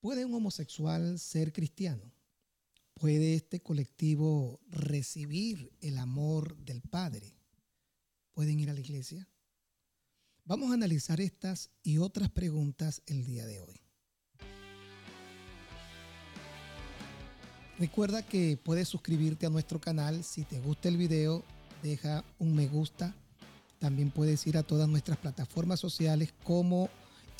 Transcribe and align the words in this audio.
¿Puede 0.00 0.24
un 0.24 0.32
homosexual 0.32 1.18
ser 1.18 1.52
cristiano? 1.52 2.10
¿Puede 2.94 3.34
este 3.34 3.60
colectivo 3.60 4.58
recibir 4.70 5.70
el 5.82 5.98
amor 5.98 6.56
del 6.56 6.80
Padre? 6.80 7.36
¿Pueden 8.32 8.58
ir 8.60 8.70
a 8.70 8.72
la 8.72 8.80
iglesia? 8.80 9.28
Vamos 10.46 10.70
a 10.70 10.74
analizar 10.74 11.20
estas 11.20 11.68
y 11.82 11.98
otras 11.98 12.30
preguntas 12.30 13.02
el 13.04 13.26
día 13.26 13.44
de 13.44 13.60
hoy. 13.60 13.78
Recuerda 17.78 18.22
que 18.22 18.56
puedes 18.56 18.88
suscribirte 18.88 19.44
a 19.44 19.50
nuestro 19.50 19.82
canal. 19.82 20.24
Si 20.24 20.44
te 20.44 20.60
gusta 20.60 20.88
el 20.88 20.96
video, 20.96 21.44
deja 21.82 22.24
un 22.38 22.54
me 22.54 22.68
gusta. 22.68 23.14
También 23.78 24.10
puedes 24.10 24.46
ir 24.46 24.56
a 24.56 24.62
todas 24.62 24.88
nuestras 24.88 25.18
plataformas 25.18 25.78
sociales 25.78 26.32
como 26.42 26.88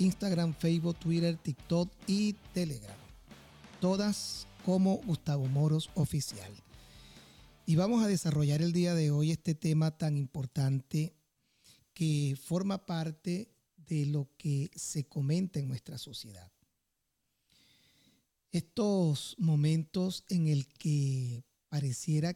Instagram, 0.00 0.54
Facebook, 0.54 0.98
Twitter, 0.98 1.36
TikTok 1.36 1.90
y 2.06 2.32
Telegram. 2.54 2.96
Todas 3.80 4.46
como 4.64 4.96
Gustavo 4.98 5.46
Moros 5.46 5.90
Oficial. 5.94 6.52
Y 7.66 7.76
vamos 7.76 8.02
a 8.02 8.08
desarrollar 8.08 8.62
el 8.62 8.72
día 8.72 8.94
de 8.94 9.10
hoy 9.10 9.30
este 9.30 9.54
tema 9.54 9.96
tan 9.96 10.16
importante 10.16 11.14
que 11.92 12.36
forma 12.42 12.86
parte 12.86 13.52
de 13.76 14.06
lo 14.06 14.28
que 14.38 14.70
se 14.74 15.04
comenta 15.04 15.60
en 15.60 15.68
nuestra 15.68 15.98
sociedad. 15.98 16.50
Estos 18.52 19.36
momentos 19.38 20.24
en 20.28 20.48
el 20.48 20.66
que 20.66 21.44
pareciera 21.68 22.34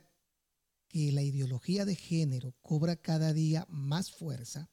que 0.88 1.10
la 1.12 1.22
ideología 1.22 1.84
de 1.84 1.96
género 1.96 2.55
cobra 2.62 2.94
cada 2.94 3.33
día 3.33 3.66
más 3.69 4.12
fuerza, 4.12 4.70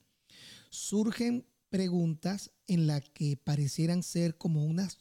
surgen 0.70 1.48
preguntas 1.72 2.52
en 2.68 2.86
las 2.86 3.10
que 3.10 3.38
parecieran 3.38 4.04
ser 4.04 4.38
como 4.38 4.66
unas 4.66 5.00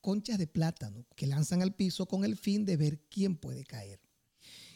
conchas 0.00 0.38
de 0.38 0.46
plátano 0.46 1.04
que 1.16 1.26
lanzan 1.26 1.60
al 1.60 1.74
piso 1.74 2.06
con 2.06 2.24
el 2.24 2.36
fin 2.36 2.64
de 2.64 2.78
ver 2.78 3.02
quién 3.10 3.36
puede 3.36 3.64
caer. 3.64 4.00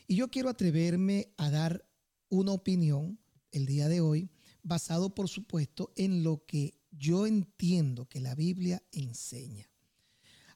Y 0.06 0.16
yo 0.16 0.28
quiero 0.28 0.50
atreverme 0.50 1.33
a 1.39 1.48
dar 1.50 1.89
una 2.28 2.52
opinión 2.52 3.19
el 3.52 3.64
día 3.64 3.89
de 3.89 4.00
hoy 4.00 4.28
basado 4.62 5.14
por 5.14 5.28
supuesto 5.28 5.92
en 5.97 6.24
lo 6.24 6.44
que 6.44 6.74
yo 6.91 7.27
entiendo 7.27 8.08
que 8.08 8.20
la 8.20 8.34
Biblia 8.34 8.83
enseña 8.92 9.70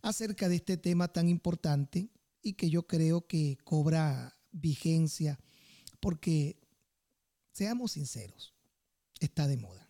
acerca 0.03 0.49
de 0.49 0.57
este 0.57 0.77
tema 0.77 1.09
tan 1.09 1.29
importante 1.29 2.11
y 2.43 2.55
que 2.55 2.69
yo 2.69 2.87
creo 2.87 3.27
que 3.27 3.59
cobra 3.65 4.37
vigencia 4.51 5.39
porque, 6.01 6.61
seamos 7.53 7.93
sinceros, 7.93 8.55
está 9.21 9.49
de 9.49 9.57
moda. 9.57 9.88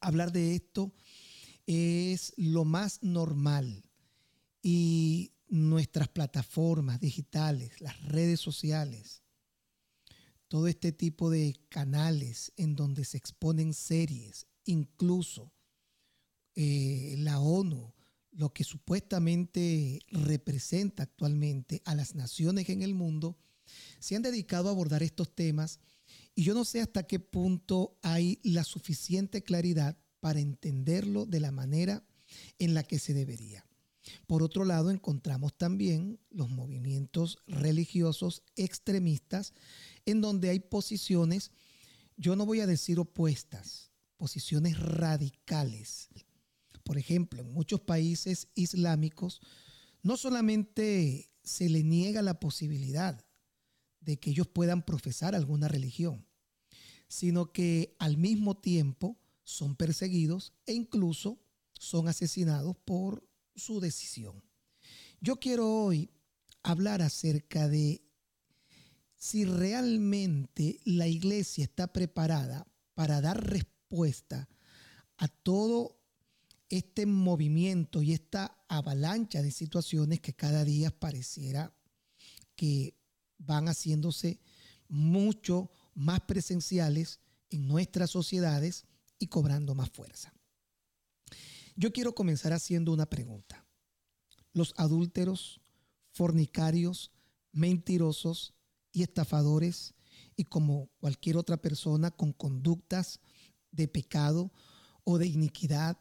Hablar 0.00 0.32
de 0.32 0.54
esto 0.54 0.92
es 1.66 2.32
lo 2.36 2.64
más 2.64 3.02
normal. 3.02 3.84
Y 4.62 5.32
nuestras 5.48 6.08
plataformas 6.08 7.00
digitales, 7.00 7.80
las 7.80 8.00
redes 8.04 8.40
sociales, 8.40 9.22
todo 10.48 10.66
este 10.66 10.92
tipo 10.92 11.30
de 11.30 11.56
canales 11.68 12.52
en 12.56 12.76
donde 12.76 13.04
se 13.04 13.16
exponen 13.16 13.74
series, 13.74 14.46
incluso 14.64 15.52
eh, 16.54 17.14
la 17.18 17.40
ONU, 17.40 17.94
lo 18.32 18.52
que 18.52 18.64
supuestamente 18.64 20.00
representa 20.08 21.02
actualmente 21.04 21.82
a 21.84 21.94
las 21.94 22.14
naciones 22.14 22.68
en 22.68 22.82
el 22.82 22.94
mundo, 22.94 23.38
se 23.98 24.16
han 24.16 24.22
dedicado 24.22 24.68
a 24.68 24.72
abordar 24.72 25.02
estos 25.02 25.34
temas 25.34 25.80
y 26.34 26.44
yo 26.44 26.54
no 26.54 26.64
sé 26.64 26.80
hasta 26.80 27.02
qué 27.04 27.20
punto 27.20 27.98
hay 28.02 28.40
la 28.42 28.64
suficiente 28.64 29.42
claridad 29.42 29.98
para 30.20 30.40
entenderlo 30.40 31.26
de 31.26 31.40
la 31.40 31.52
manera 31.52 32.04
en 32.58 32.74
la 32.74 32.82
que 32.82 32.98
se 32.98 33.14
debería. 33.14 33.66
Por 34.26 34.42
otro 34.42 34.64
lado, 34.64 34.90
encontramos 34.90 35.56
también 35.56 36.18
los 36.30 36.50
movimientos 36.50 37.38
religiosos 37.46 38.42
extremistas 38.56 39.52
en 40.06 40.20
donde 40.20 40.50
hay 40.50 40.60
posiciones, 40.60 41.52
yo 42.16 42.34
no 42.34 42.46
voy 42.46 42.60
a 42.60 42.66
decir 42.66 42.98
opuestas, 42.98 43.92
posiciones 44.16 44.78
radicales 44.78 46.08
por 46.82 46.98
ejemplo, 46.98 47.40
en 47.40 47.52
muchos 47.52 47.80
países 47.80 48.48
islámicos, 48.54 49.40
no 50.02 50.16
solamente 50.16 51.30
se 51.42 51.68
le 51.68 51.82
niega 51.82 52.22
la 52.22 52.40
posibilidad 52.40 53.24
de 54.04 54.18
que 54.18 54.30
ellos 54.30 54.46
puedan 54.46 54.82
profesar 54.82 55.34
alguna 55.34 55.68
religión, 55.68 56.26
sino 57.08 57.52
que 57.52 57.96
al 57.98 58.16
mismo 58.16 58.56
tiempo 58.56 59.18
son 59.44 59.76
perseguidos 59.76 60.52
e 60.66 60.72
incluso 60.72 61.40
son 61.78 62.08
asesinados 62.08 62.76
por 62.84 63.26
su 63.54 63.80
decisión. 63.80 64.42
Yo 65.20 65.38
quiero 65.38 65.68
hoy 65.68 66.10
hablar 66.62 67.02
acerca 67.02 67.68
de 67.68 68.02
si 69.16 69.44
realmente 69.44 70.80
la 70.84 71.06
iglesia 71.06 71.64
está 71.64 71.92
preparada 71.92 72.66
para 72.94 73.20
dar 73.20 73.48
respuesta 73.48 74.48
a 75.16 75.28
todo 75.28 76.00
este 76.68 77.06
movimiento 77.06 78.02
y 78.02 78.14
esta 78.14 78.64
avalancha 78.68 79.42
de 79.42 79.50
situaciones 79.50 80.20
que 80.20 80.32
cada 80.32 80.64
día 80.64 80.90
pareciera 80.90 81.72
que 82.56 82.96
van 83.44 83.66
haciéndose 83.66 84.40
mucho 84.88 85.70
más 85.94 86.20
presenciales 86.20 87.20
en 87.50 87.66
nuestras 87.68 88.10
sociedades 88.10 88.86
y 89.18 89.28
cobrando 89.28 89.74
más 89.74 89.90
fuerza. 89.90 90.32
Yo 91.76 91.92
quiero 91.92 92.14
comenzar 92.14 92.52
haciendo 92.52 92.92
una 92.92 93.06
pregunta. 93.06 93.66
Los 94.52 94.74
adúlteros, 94.76 95.60
fornicarios, 96.12 97.10
mentirosos 97.52 98.54
y 98.92 99.02
estafadores 99.02 99.94
y 100.36 100.44
como 100.44 100.90
cualquier 101.00 101.36
otra 101.36 101.56
persona 101.56 102.10
con 102.10 102.32
conductas 102.32 103.20
de 103.70 103.88
pecado 103.88 104.52
o 105.04 105.18
de 105.18 105.26
iniquidad 105.26 105.98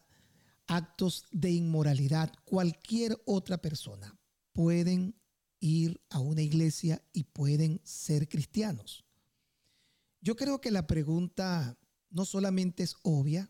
actos 0.68 1.25
de 1.31 1.51
inmoralidad, 1.51 2.31
cualquier 2.46 3.22
otra 3.25 3.57
persona 3.57 4.18
pueden 4.53 5.20
ir 5.61 6.01
a 6.09 6.19
una 6.19 6.41
iglesia 6.41 7.01
y 7.13 7.23
pueden 7.23 7.79
ser 7.85 8.27
cristianos. 8.27 9.05
Yo 10.19 10.35
creo 10.35 10.59
que 10.59 10.72
la 10.72 10.85
pregunta 10.85 11.77
no 12.09 12.25
solamente 12.25 12.83
es 12.83 12.97
obvia, 13.03 13.49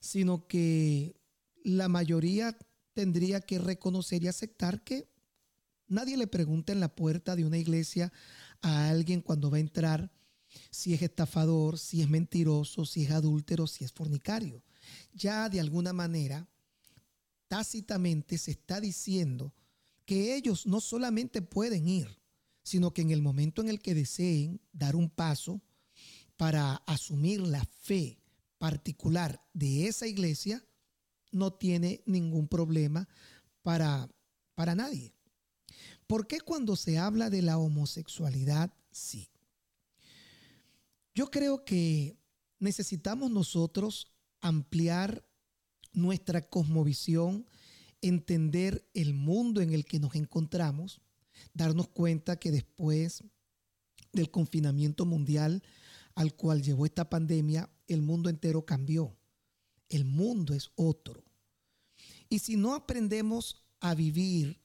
sino 0.00 0.48
que 0.48 1.20
la 1.62 1.88
mayoría 1.88 2.58
tendría 2.92 3.40
que 3.40 3.60
reconocer 3.60 4.24
y 4.24 4.28
aceptar 4.28 4.82
que 4.82 5.08
nadie 5.86 6.16
le 6.16 6.26
pregunta 6.26 6.72
en 6.72 6.80
la 6.80 6.92
puerta 6.92 7.36
de 7.36 7.44
una 7.44 7.58
iglesia 7.58 8.12
a 8.60 8.88
alguien 8.88 9.20
cuando 9.20 9.48
va 9.48 9.58
a 9.58 9.60
entrar 9.60 10.10
si 10.70 10.94
es 10.94 11.02
estafador, 11.02 11.78
si 11.78 12.02
es 12.02 12.08
mentiroso, 12.08 12.84
si 12.84 13.04
es 13.04 13.12
adúltero, 13.12 13.68
si 13.68 13.84
es 13.84 13.92
fornicario 13.92 14.64
ya 15.12 15.48
de 15.48 15.60
alguna 15.60 15.92
manera, 15.92 16.46
tácitamente 17.48 18.38
se 18.38 18.52
está 18.52 18.80
diciendo 18.80 19.54
que 20.08 20.34
ellos 20.34 20.66
no 20.66 20.80
solamente 20.80 21.42
pueden 21.42 21.86
ir, 21.86 22.08
sino 22.62 22.94
que 22.94 23.02
en 23.02 23.10
el 23.10 23.20
momento 23.20 23.60
en 23.60 23.68
el 23.68 23.78
que 23.78 23.94
deseen 23.94 24.58
dar 24.72 24.96
un 24.96 25.10
paso 25.10 25.60
para 26.38 26.76
asumir 26.86 27.42
la 27.42 27.62
fe 27.82 28.18
particular 28.56 29.46
de 29.52 29.86
esa 29.86 30.06
iglesia, 30.06 30.64
no 31.30 31.52
tiene 31.52 32.02
ningún 32.06 32.48
problema 32.48 33.06
para, 33.60 34.08
para 34.54 34.74
nadie. 34.74 35.12
¿Por 36.06 36.26
qué 36.26 36.40
cuando 36.40 36.74
se 36.74 36.96
habla 36.96 37.28
de 37.28 37.42
la 37.42 37.58
homosexualidad 37.58 38.72
sí? 38.90 39.28
Yo 41.14 41.30
creo 41.30 41.66
que 41.66 42.16
necesitamos 42.58 43.30
nosotros 43.30 44.10
ampliar 44.40 45.22
nuestra 45.92 46.48
cosmovisión, 46.48 47.46
entender 48.02 48.88
el 48.94 49.14
mundo 49.14 49.60
en 49.60 49.72
el 49.72 49.84
que 49.84 49.98
nos 49.98 50.14
encontramos, 50.14 51.00
darnos 51.54 51.88
cuenta 51.88 52.38
que 52.38 52.50
después 52.50 53.24
del 54.12 54.30
confinamiento 54.30 55.06
mundial 55.06 55.62
al 56.14 56.34
cual 56.34 56.62
llevó 56.62 56.84
esta 56.86 57.08
pandemia, 57.08 57.70
el 57.86 58.02
mundo 58.02 58.28
entero 58.28 58.64
cambió. 58.64 59.16
El 59.88 60.04
mundo 60.04 60.52
es 60.54 60.70
otro. 60.74 61.24
Y 62.28 62.40
si 62.40 62.56
no 62.56 62.74
aprendemos 62.74 63.64
a 63.80 63.94
vivir 63.94 64.60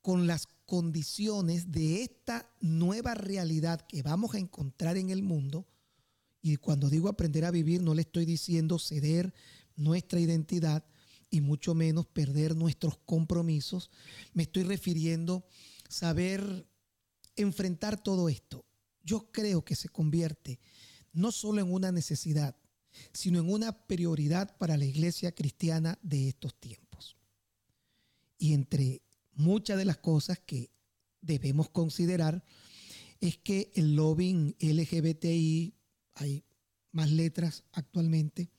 con 0.00 0.26
las 0.26 0.48
condiciones 0.64 1.70
de 1.70 2.02
esta 2.02 2.50
nueva 2.60 3.14
realidad 3.14 3.80
que 3.86 4.02
vamos 4.02 4.34
a 4.34 4.38
encontrar 4.38 4.96
en 4.96 5.10
el 5.10 5.22
mundo, 5.22 5.66
y 6.42 6.56
cuando 6.56 6.88
digo 6.88 7.08
aprender 7.08 7.44
a 7.44 7.50
vivir, 7.50 7.82
no 7.82 7.94
le 7.94 8.02
estoy 8.02 8.24
diciendo 8.24 8.78
ceder 8.78 9.34
nuestra 9.76 10.20
identidad 10.20 10.84
y 11.30 11.40
mucho 11.40 11.74
menos 11.74 12.06
perder 12.06 12.56
nuestros 12.56 12.98
compromisos. 12.98 13.90
Me 14.34 14.42
estoy 14.42 14.64
refiriendo 14.64 15.44
saber 15.88 16.66
enfrentar 17.36 18.02
todo 18.02 18.28
esto. 18.28 18.66
Yo 19.02 19.30
creo 19.32 19.64
que 19.64 19.76
se 19.76 19.88
convierte 19.88 20.60
no 21.12 21.32
solo 21.32 21.60
en 21.60 21.72
una 21.72 21.92
necesidad, 21.92 22.56
sino 23.12 23.40
en 23.40 23.50
una 23.50 23.86
prioridad 23.86 24.56
para 24.58 24.76
la 24.76 24.84
iglesia 24.84 25.32
cristiana 25.32 25.98
de 26.02 26.28
estos 26.28 26.54
tiempos. 26.58 27.16
y 28.42 28.54
entre 28.54 29.02
muchas 29.34 29.76
de 29.76 29.84
las 29.84 29.98
cosas 29.98 30.38
que 30.38 30.70
debemos 31.20 31.68
considerar 31.68 32.42
es 33.20 33.36
que 33.36 33.70
el 33.74 33.94
lobbying 33.94 34.56
LGBTI, 34.58 35.74
hay 36.14 36.44
más 36.90 37.10
letras 37.10 37.64
actualmente, 37.72 38.50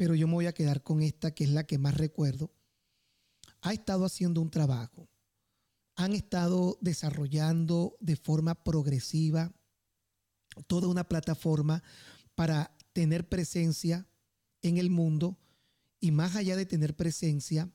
pero 0.00 0.14
yo 0.14 0.26
me 0.26 0.32
voy 0.32 0.46
a 0.46 0.54
quedar 0.54 0.82
con 0.82 1.02
esta 1.02 1.34
que 1.34 1.44
es 1.44 1.50
la 1.50 1.66
que 1.66 1.76
más 1.76 1.94
recuerdo, 1.94 2.50
ha 3.60 3.74
estado 3.74 4.06
haciendo 4.06 4.40
un 4.40 4.50
trabajo. 4.50 5.10
Han 5.94 6.14
estado 6.14 6.78
desarrollando 6.80 7.98
de 8.00 8.16
forma 8.16 8.54
progresiva 8.54 9.52
toda 10.66 10.88
una 10.88 11.06
plataforma 11.06 11.82
para 12.34 12.74
tener 12.94 13.28
presencia 13.28 14.08
en 14.62 14.78
el 14.78 14.88
mundo 14.88 15.38
y 16.00 16.12
más 16.12 16.34
allá 16.34 16.56
de 16.56 16.64
tener 16.64 16.96
presencia, 16.96 17.70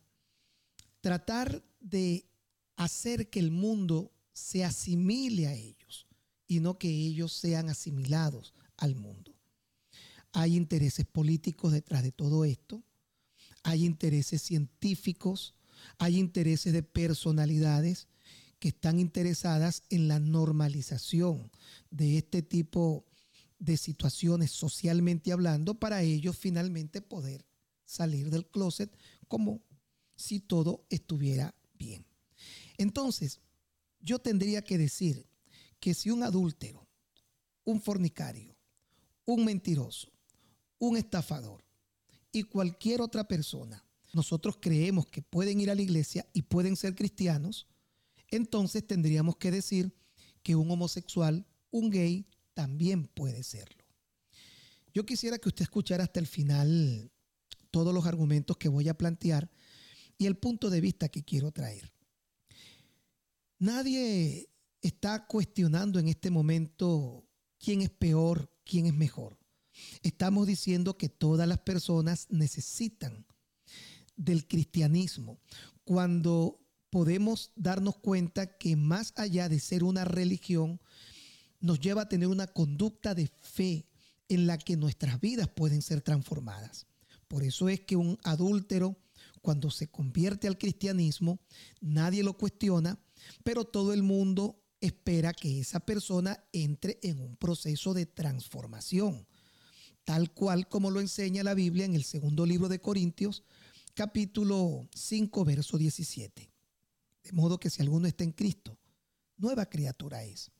tratar 1.02 1.64
de 1.80 2.28
hacer 2.76 3.30
que 3.30 3.40
el 3.40 3.52
mundo 3.52 4.12
se 4.34 4.66
asimile 4.66 5.46
a 5.46 5.54
ellos 5.54 6.08
y 6.48 6.60
no 6.60 6.80
que 6.80 6.90
ellos 6.90 7.34
sean 7.34 7.70
asimilados 7.70 8.56
al 8.78 8.96
mundo. 8.96 9.35
Hay 10.36 10.58
intereses 10.58 11.06
políticos 11.06 11.72
detrás 11.72 12.04
de 12.04 12.12
todo 12.12 12.44
esto, 12.44 12.84
hay 13.64 13.86
intereses 13.86 14.42
científicos, 14.42 15.56
hay 15.98 16.20
intereses 16.20 16.74
de 16.74 16.84
personalidades 16.84 18.10
que 18.60 18.68
están 18.68 19.00
interesadas 19.00 19.84
en 19.90 20.10
la 20.10 20.20
normalización 20.20 21.50
de 21.90 22.18
este 22.18 22.42
tipo 22.42 23.06
de 23.60 23.78
situaciones 23.78 24.52
socialmente 24.52 25.32
hablando 25.32 25.80
para 25.80 26.02
ellos 26.02 26.38
finalmente 26.38 27.02
poder 27.02 27.46
salir 27.86 28.30
del 28.30 28.46
closet 28.46 28.94
como 29.30 29.64
si 30.18 30.42
todo 30.42 30.86
estuviera 30.90 31.56
bien. 31.76 32.06
Entonces, 32.78 33.40
yo 34.02 34.20
tendría 34.20 34.62
que 34.64 34.78
decir 34.78 35.30
que 35.80 35.94
si 35.94 36.10
un 36.10 36.24
adúltero, 36.24 36.86
un 37.64 37.80
fornicario, 37.80 38.54
un 39.24 39.46
mentiroso, 39.46 40.12
un 40.88 40.98
estafador 40.98 41.64
y 42.32 42.44
cualquier 42.44 43.02
otra 43.02 43.28
persona, 43.28 43.84
nosotros 44.14 44.58
creemos 44.60 45.08
que 45.08 45.22
pueden 45.22 45.60
ir 45.60 45.70
a 45.70 45.76
la 45.76 45.82
iglesia 45.82 46.28
y 46.34 46.44
pueden 46.44 46.76
ser 46.76 46.96
cristianos, 46.96 47.68
entonces 48.30 48.86
tendríamos 48.86 49.38
que 49.38 49.52
decir 49.52 49.96
que 50.44 50.56
un 50.56 50.70
homosexual, 50.70 51.46
un 51.72 51.90
gay, 51.90 52.28
también 52.54 53.08
puede 53.08 53.44
serlo. 53.44 53.84
Yo 54.94 55.06
quisiera 55.06 55.38
que 55.38 55.50
usted 55.50 55.64
escuchara 55.64 56.04
hasta 56.04 56.20
el 56.20 56.28
final 56.28 57.12
todos 57.72 57.94
los 57.94 58.06
argumentos 58.06 58.56
que 58.58 58.70
voy 58.70 58.88
a 58.88 58.98
plantear 58.98 59.52
y 60.18 60.26
el 60.26 60.38
punto 60.38 60.70
de 60.70 60.80
vista 60.80 61.10
que 61.10 61.24
quiero 61.24 61.52
traer. 61.52 61.92
Nadie 63.60 64.50
está 64.82 65.26
cuestionando 65.28 66.00
en 66.00 66.08
este 66.08 66.30
momento 66.30 67.28
quién 67.58 67.82
es 67.82 67.90
peor, 67.90 68.50
quién 68.64 68.86
es 68.86 68.94
mejor. 68.94 69.38
Estamos 70.04 70.48
diciendo 70.48 70.98
que 70.98 71.10
todas 71.10 71.48
las 71.48 71.60
personas 71.60 72.28
necesitan 72.30 73.26
del 74.16 74.48
cristianismo 74.48 75.40
cuando 75.84 76.60
podemos 76.90 77.52
darnos 77.56 77.98
cuenta 77.98 78.58
que 78.58 78.76
más 78.76 79.14
allá 79.18 79.50
de 79.50 79.60
ser 79.60 79.84
una 79.84 80.06
religión, 80.06 80.80
nos 81.60 81.80
lleva 81.80 82.04
a 82.04 82.10
tener 82.10 82.28
una 82.28 82.48
conducta 82.48 83.14
de 83.14 83.28
fe 83.42 83.86
en 84.30 84.48
la 84.48 84.58
que 84.58 84.78
nuestras 84.78 85.20
vidas 85.20 85.50
pueden 85.50 85.82
ser 85.82 86.02
transformadas. 86.02 86.88
Por 87.28 87.44
eso 87.44 87.70
es 87.70 87.82
que 87.82 87.96
un 87.96 88.18
adúltero, 88.24 88.98
cuando 89.42 89.72
se 89.72 89.88
convierte 89.88 90.48
al 90.48 90.58
cristianismo, 90.58 91.40
nadie 91.82 92.24
lo 92.24 92.38
cuestiona, 92.38 93.00
pero 93.44 93.66
todo 93.66 93.94
el 93.94 94.04
mundo 94.04 94.64
espera 94.80 95.34
que 95.34 95.60
esa 95.60 95.80
persona 95.80 96.44
entre 96.54 97.00
en 97.04 97.20
un 97.20 97.36
proceso 97.36 97.94
de 97.94 98.06
transformación, 98.06 99.28
tal 100.06 100.32
cual 100.32 100.70
como 100.70 100.92
lo 100.92 101.02
enseña 101.02 101.44
la 101.44 101.56
Biblia 101.56 101.84
en 101.84 101.96
el 101.96 102.04
segundo 102.04 102.46
libro 102.46 102.70
de 102.70 102.80
Corintios, 102.80 103.44
capítulo 103.96 104.88
5, 104.94 105.44
verso 105.44 105.78
17. 105.78 106.50
De 107.24 107.32
modo 107.32 107.60
que 107.60 107.72
si 107.72 107.82
alguno 107.82 108.08
está 108.08 108.24
en 108.24 108.32
Cristo, 108.32 108.78
nueva 109.36 109.66
criatura 109.66 110.24
es. 110.24 110.52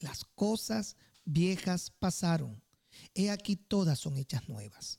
Las 0.00 0.24
cosas 0.24 0.96
viejas 1.24 1.90
pasaron, 1.90 2.62
he 3.14 3.30
aquí 3.30 3.56
todas 3.56 3.98
son 3.98 4.16
hechas 4.16 4.48
nuevas. 4.48 4.98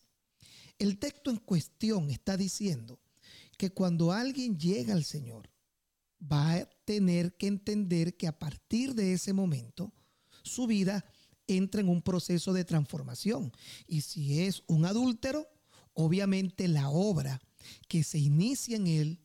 El 0.77 0.99
texto 0.99 1.31
en 1.31 1.37
cuestión 1.37 2.11
está 2.11 2.37
diciendo 2.37 2.99
que 3.57 3.71
cuando 3.71 4.11
alguien 4.11 4.59
llega 4.59 4.93
al 4.93 5.03
Señor, 5.03 5.49
va 6.21 6.53
a 6.53 6.65
tener 6.85 7.35
que 7.35 7.47
entender 7.47 8.15
que 8.15 8.27
a 8.27 8.37
partir 8.37 8.93
de 8.93 9.13
ese 9.13 9.33
momento 9.33 9.91
su 10.43 10.67
vida 10.67 11.03
entra 11.47 11.81
en 11.81 11.89
un 11.89 12.01
proceso 12.01 12.53
de 12.53 12.65
transformación. 12.65 13.51
Y 13.87 14.01
si 14.01 14.41
es 14.41 14.63
un 14.67 14.85
adúltero, 14.85 15.47
obviamente 15.93 16.67
la 16.67 16.89
obra 16.89 17.41
que 17.87 18.03
se 18.03 18.19
inicia 18.19 18.77
en 18.77 18.87
él 18.87 19.19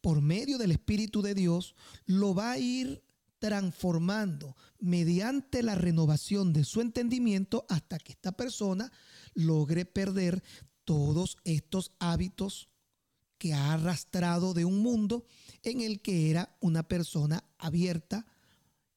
por 0.00 0.20
medio 0.20 0.58
del 0.58 0.72
Espíritu 0.72 1.22
de 1.22 1.34
Dios 1.34 1.74
lo 2.06 2.34
va 2.34 2.52
a 2.52 2.58
ir 2.58 3.02
transformando 3.38 4.56
mediante 4.80 5.62
la 5.62 5.74
renovación 5.74 6.52
de 6.52 6.64
su 6.64 6.80
entendimiento 6.80 7.66
hasta 7.68 7.98
que 7.98 8.12
esta 8.12 8.32
persona 8.32 8.90
logre 9.34 9.84
perder 9.84 10.42
todos 10.84 11.36
estos 11.44 11.92
hábitos 11.98 12.68
que 13.38 13.54
ha 13.54 13.74
arrastrado 13.74 14.54
de 14.54 14.64
un 14.64 14.80
mundo 14.80 15.24
en 15.62 15.80
el 15.80 16.00
que 16.00 16.30
era 16.30 16.56
una 16.60 16.82
persona 16.82 17.44
abierta 17.58 18.26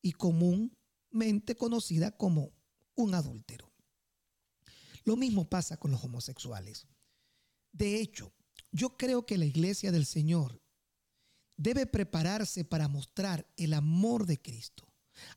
y 0.01 0.13
comúnmente 0.13 1.56
conocida 1.56 2.12
como 2.12 2.51
un 2.95 3.13
adúltero. 3.13 3.71
Lo 5.03 5.15
mismo 5.15 5.49
pasa 5.49 5.77
con 5.77 5.91
los 5.91 6.03
homosexuales. 6.03 6.88
De 7.71 7.99
hecho, 7.99 8.33
yo 8.71 8.97
creo 8.97 9.25
que 9.25 9.38
la 9.38 9.45
iglesia 9.45 9.91
del 9.91 10.05
Señor 10.05 10.61
debe 11.57 11.85
prepararse 11.85 12.65
para 12.65 12.88
mostrar 12.88 13.47
el 13.57 13.73
amor 13.73 14.25
de 14.25 14.41
Cristo 14.41 14.88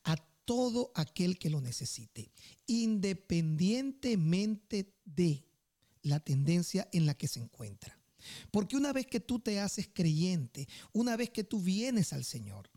a 0.05 0.17
todo 0.45 0.93
aquel 0.95 1.39
que 1.39 1.51
lo 1.51 1.61
necesite, 1.61 2.31
independientemente 2.67 4.95
de 5.05 5.45
la 6.03 6.21
tendencia 6.21 6.89
en 6.93 7.06
la 7.06 7.15
que 7.15 7.27
se 7.29 7.41
encuentra. 7.41 7.99
Porque 8.51 8.77
una 8.77 8.93
vez 8.93 9.06
que 9.06 9.21
tú 9.21 9.39
te 9.39 9.61
haces 9.61 9.89
creyente, 9.93 10.69
una 10.93 11.17
vez 11.17 11.31
que 11.31 11.44
tú 11.44 11.61
vienes 11.61 12.13
al 12.13 12.25
Señor, 12.25 12.69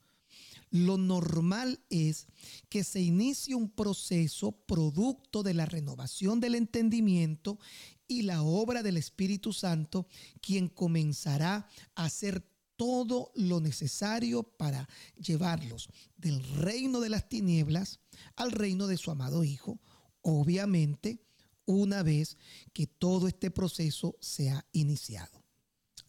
lo 0.70 0.98
normal 0.98 1.80
es 1.90 2.28
que 2.70 2.84
se 2.84 3.02
inicie 3.02 3.56
un 3.56 3.70
proceso 3.70 4.52
producto 4.52 5.44
de 5.44 5.54
la 5.54 5.66
renovación 5.66 6.40
del 6.40 6.56
entendimiento 6.56 7.60
y 8.08 8.24
la 8.24 8.42
obra 8.44 8.84
del 8.84 8.98
Espíritu 8.98 9.54
Santo, 9.54 10.08
quien 10.42 10.68
comenzará 10.68 11.68
a 11.96 12.06
hacer 12.06 12.46
todo 12.76 13.32
lo 13.36 13.60
necesario 13.60 14.44
para 14.44 14.88
llevarlos 15.20 15.90
del 16.16 16.44
reino 16.58 17.00
de 17.00 17.10
las 17.10 17.28
tinieblas 17.28 18.00
al 18.36 18.52
reino 18.52 18.88
de 18.88 18.98
su 18.98 19.12
amado 19.12 19.44
Hijo, 19.44 19.80
obviamente 20.22 21.26
una 21.66 22.04
vez 22.04 22.38
que 22.74 22.88
todo 22.88 23.28
este 23.28 23.52
proceso 23.52 24.16
se 24.22 24.52
ha 24.52 24.66
iniciado. 24.72 25.47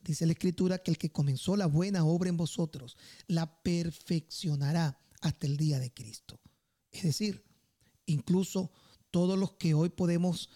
Dice 0.02 0.26
la 0.26 0.32
Escritura 0.32 0.78
que 0.78 0.90
el 0.90 0.98
que 0.98 1.10
comenzó 1.10 1.56
la 1.56 1.66
buena 1.66 2.04
obra 2.04 2.28
en 2.28 2.36
vosotros 2.36 2.96
la 3.26 3.62
perfeccionará 3.62 4.98
hasta 5.20 5.46
el 5.46 5.56
día 5.56 5.78
de 5.78 5.92
Cristo. 5.92 6.40
Es 6.90 7.02
decir, 7.02 7.44
incluso 8.06 8.72
todos 9.10 9.38
los 9.38 9.52
que 9.52 9.74
hoy 9.74 9.90
podemos 9.90 10.50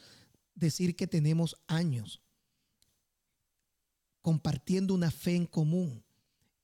decir 0.55 0.97
que 0.97 1.07
tenemos 1.07 1.57
años 1.67 2.23
compartiendo 4.21 4.95
una 4.95 5.11
fe 5.11 5.35
en 5.35 5.47
común, 5.47 6.05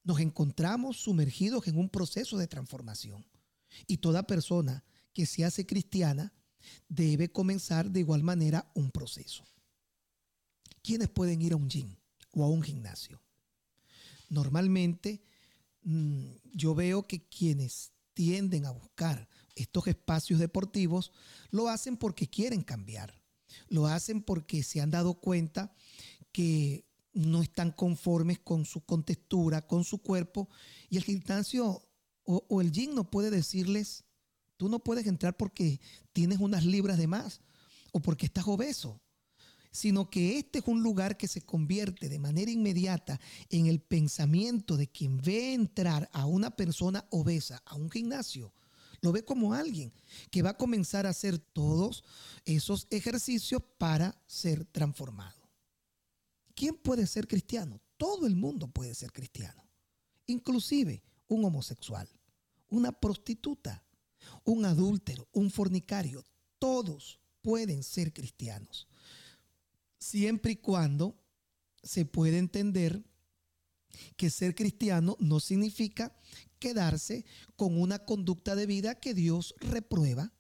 nos 0.04 0.20
encontramos 0.20 0.96
sumergidos 0.98 1.66
en 1.66 1.76
un 1.76 1.90
proceso 1.90 2.38
de 2.38 2.46
transformación. 2.46 3.26
Y 3.86 3.98
toda 3.98 4.26
persona 4.26 4.84
que 5.12 5.26
se 5.26 5.44
hace 5.44 5.66
cristiana 5.66 6.32
debe 6.88 7.30
comenzar 7.30 7.90
de 7.90 8.00
igual 8.00 8.22
manera 8.22 8.70
un 8.74 8.90
proceso. 8.90 9.44
¿Quiénes 10.82 11.08
pueden 11.08 11.42
ir 11.42 11.52
a 11.52 11.56
un 11.56 11.68
gym 11.68 11.94
o 12.32 12.44
a 12.44 12.48
un 12.48 12.62
gimnasio? 12.62 13.20
Normalmente 14.28 15.22
mm, 15.82 16.26
yo 16.52 16.74
veo 16.74 17.06
que 17.06 17.26
quienes 17.28 17.92
tienden 18.14 18.66
a 18.66 18.70
buscar 18.70 19.28
estos 19.54 19.86
espacios 19.86 20.38
deportivos 20.38 21.12
lo 21.50 21.68
hacen 21.68 21.96
porque 21.96 22.28
quieren 22.28 22.62
cambiar, 22.62 23.20
lo 23.68 23.86
hacen 23.86 24.22
porque 24.22 24.62
se 24.62 24.80
han 24.80 24.90
dado 24.90 25.14
cuenta 25.14 25.72
que 26.32 26.86
no 27.12 27.42
están 27.42 27.72
conformes 27.72 28.38
con 28.38 28.64
su 28.64 28.84
contextura, 28.84 29.66
con 29.66 29.84
su 29.84 29.98
cuerpo, 29.98 30.48
y 30.88 30.98
el 30.98 31.04
gimnasio 31.04 31.82
o, 32.24 32.60
el 32.60 32.70
gym 32.70 32.94
no 32.94 33.10
puede 33.10 33.30
decirles, 33.30 34.04
Tú 34.58 34.68
no 34.68 34.80
puedes 34.80 35.06
entrar 35.06 35.36
porque 35.36 35.80
tienes 36.12 36.40
unas 36.40 36.64
libras 36.64 36.98
de 36.98 37.06
más 37.06 37.40
o 37.92 38.00
porque 38.00 38.26
estás 38.26 38.46
obeso. 38.48 39.00
Sino 39.70 40.10
que 40.10 40.38
este 40.38 40.60
es 40.60 40.66
un 40.66 40.82
lugar 40.82 41.16
que 41.16 41.28
se 41.28 41.42
convierte 41.42 42.08
de 42.08 42.18
manera 42.18 42.50
inmediata 42.50 43.20
en 43.50 43.66
el 43.66 43.80
pensamiento 43.80 44.76
de 44.76 44.88
quien 44.88 45.18
ve 45.18 45.54
entrar 45.54 46.08
a 46.12 46.26
una 46.26 46.50
persona 46.50 47.06
obesa 47.10 47.62
a 47.64 47.74
un 47.74 47.90
gimnasio. 47.90 48.52
Lo 49.00 49.12
ve 49.12 49.24
como 49.24 49.54
alguien 49.54 49.92
que 50.30 50.42
va 50.42 50.50
a 50.50 50.56
comenzar 50.56 51.06
a 51.06 51.10
hacer 51.10 51.38
todos 51.38 52.02
esos 52.44 52.86
ejercicios 52.90 53.62
para 53.78 54.20
ser 54.26 54.64
transformado. 54.64 55.48
¿Quién 56.54 56.74
puede 56.74 57.06
ser 57.06 57.28
cristiano? 57.28 57.80
Todo 57.96 58.26
el 58.26 58.34
mundo 58.34 58.66
puede 58.68 58.94
ser 58.94 59.12
cristiano. 59.12 59.62
Inclusive 60.26 61.02
un 61.28 61.44
homosexual, 61.44 62.08
una 62.68 62.90
prostituta, 62.92 63.84
un 64.44 64.64
adúltero, 64.64 65.28
un 65.32 65.50
fornicario. 65.50 66.24
Todos 66.58 67.20
pueden 67.40 67.84
ser 67.84 68.12
cristianos 68.12 68.88
siempre 69.98 70.52
y 70.52 70.56
cuando 70.56 71.16
se 71.82 72.04
puede 72.04 72.38
entender 72.38 73.04
que 74.16 74.30
ser 74.30 74.54
cristiano 74.54 75.16
no 75.18 75.40
significa 75.40 76.14
quedarse 76.58 77.24
con 77.56 77.80
una 77.80 78.00
conducta 78.00 78.54
de 78.54 78.66
vida 78.66 78.96
que 78.96 79.14
Dios 79.14 79.54
reprueba, 79.58 80.32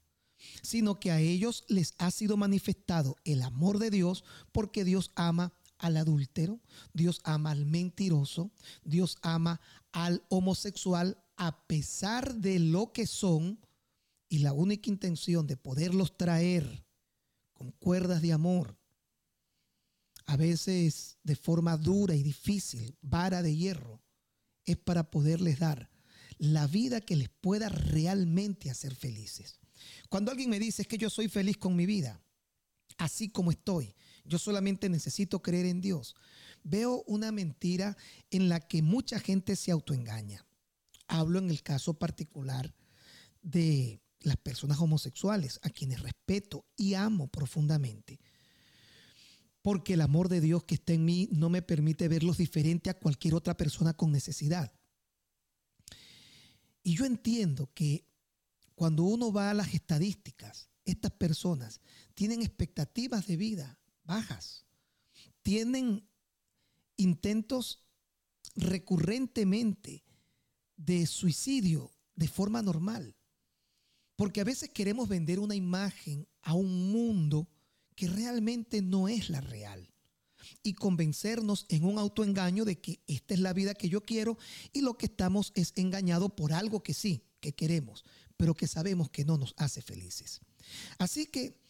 sino 0.62 1.00
que 1.00 1.10
a 1.10 1.20
ellos 1.20 1.64
les 1.68 1.94
ha 1.98 2.10
sido 2.10 2.36
manifestado 2.36 3.16
el 3.24 3.42
amor 3.42 3.78
de 3.78 3.90
Dios 3.90 4.24
porque 4.52 4.84
Dios 4.84 5.10
ama 5.14 5.52
al 5.78 5.96
adúltero, 5.96 6.60
Dios 6.92 7.20
ama 7.24 7.52
al 7.52 7.66
mentiroso, 7.66 8.50
Dios 8.84 9.16
ama 9.22 9.60
al 9.92 10.24
homosexual 10.28 11.22
a 11.36 11.66
pesar 11.66 12.34
de 12.36 12.58
lo 12.58 12.92
que 12.92 13.06
son 13.06 13.60
y 14.28 14.38
la 14.38 14.52
única 14.52 14.90
intención 14.90 15.46
de 15.46 15.56
poderlos 15.56 16.16
traer 16.16 16.84
con 17.52 17.70
cuerdas 17.72 18.22
de 18.22 18.32
amor 18.32 18.76
a 20.28 20.36
veces 20.36 21.16
de 21.22 21.36
forma 21.36 21.78
dura 21.78 22.14
y 22.14 22.22
difícil, 22.22 22.94
vara 23.00 23.42
de 23.42 23.56
hierro, 23.56 24.02
es 24.66 24.76
para 24.76 25.10
poderles 25.10 25.58
dar 25.58 25.88
la 26.36 26.66
vida 26.66 27.00
que 27.00 27.16
les 27.16 27.30
pueda 27.30 27.70
realmente 27.70 28.70
hacer 28.70 28.94
felices. 28.94 29.58
Cuando 30.10 30.30
alguien 30.30 30.50
me 30.50 30.60
dice 30.60 30.82
es 30.82 30.88
que 30.88 30.98
yo 30.98 31.08
soy 31.08 31.28
feliz 31.28 31.56
con 31.56 31.74
mi 31.74 31.86
vida, 31.86 32.20
así 32.98 33.30
como 33.30 33.50
estoy, 33.50 33.94
yo 34.26 34.38
solamente 34.38 34.90
necesito 34.90 35.40
creer 35.40 35.64
en 35.64 35.80
Dios, 35.80 36.14
veo 36.62 37.04
una 37.06 37.32
mentira 37.32 37.96
en 38.30 38.50
la 38.50 38.60
que 38.60 38.82
mucha 38.82 39.20
gente 39.20 39.56
se 39.56 39.70
autoengaña. 39.70 40.46
Hablo 41.06 41.38
en 41.38 41.48
el 41.48 41.62
caso 41.62 41.94
particular 41.94 42.74
de 43.40 44.02
las 44.20 44.36
personas 44.36 44.78
homosexuales, 44.78 45.58
a 45.62 45.70
quienes 45.70 46.02
respeto 46.02 46.66
y 46.76 46.92
amo 46.92 47.28
profundamente 47.28 48.20
porque 49.62 49.94
el 49.94 50.00
amor 50.00 50.28
de 50.28 50.40
Dios 50.40 50.64
que 50.64 50.76
está 50.76 50.92
en 50.92 51.04
mí 51.04 51.28
no 51.32 51.50
me 51.50 51.62
permite 51.62 52.08
verlos 52.08 52.38
diferente 52.38 52.90
a 52.90 52.98
cualquier 52.98 53.34
otra 53.34 53.56
persona 53.56 53.94
con 53.94 54.12
necesidad. 54.12 54.72
Y 56.82 56.94
yo 56.94 57.04
entiendo 57.04 57.70
que 57.74 58.06
cuando 58.74 59.02
uno 59.02 59.32
va 59.32 59.50
a 59.50 59.54
las 59.54 59.74
estadísticas, 59.74 60.70
estas 60.84 61.12
personas 61.12 61.80
tienen 62.14 62.42
expectativas 62.42 63.26
de 63.26 63.36
vida 63.36 63.78
bajas, 64.04 64.64
tienen 65.42 66.08
intentos 66.96 67.84
recurrentemente 68.56 70.04
de 70.76 71.06
suicidio 71.06 71.92
de 72.14 72.28
forma 72.28 72.62
normal, 72.62 73.16
porque 74.16 74.40
a 74.40 74.44
veces 74.44 74.70
queremos 74.70 75.08
vender 75.08 75.38
una 75.40 75.54
imagen 75.54 76.26
a 76.42 76.54
un 76.54 76.90
mundo 76.90 77.48
que 77.98 78.06
realmente 78.06 78.80
no 78.80 79.08
es 79.08 79.28
la 79.28 79.40
real. 79.40 79.90
Y 80.62 80.74
convencernos 80.74 81.66
en 81.68 81.84
un 81.84 81.98
autoengaño 81.98 82.64
de 82.64 82.80
que 82.80 83.00
esta 83.08 83.34
es 83.34 83.40
la 83.40 83.52
vida 83.52 83.74
que 83.74 83.88
yo 83.88 84.04
quiero 84.04 84.38
y 84.72 84.82
lo 84.82 84.96
que 84.96 85.06
estamos 85.06 85.50
es 85.56 85.72
engañado 85.74 86.28
por 86.36 86.52
algo 86.52 86.80
que 86.80 86.94
sí, 86.94 87.24
que 87.40 87.56
queremos, 87.56 88.04
pero 88.36 88.54
que 88.54 88.68
sabemos 88.68 89.10
que 89.10 89.24
no 89.24 89.36
nos 89.36 89.52
hace 89.56 89.82
felices. 89.82 90.40
Así 90.98 91.26
que 91.26 91.60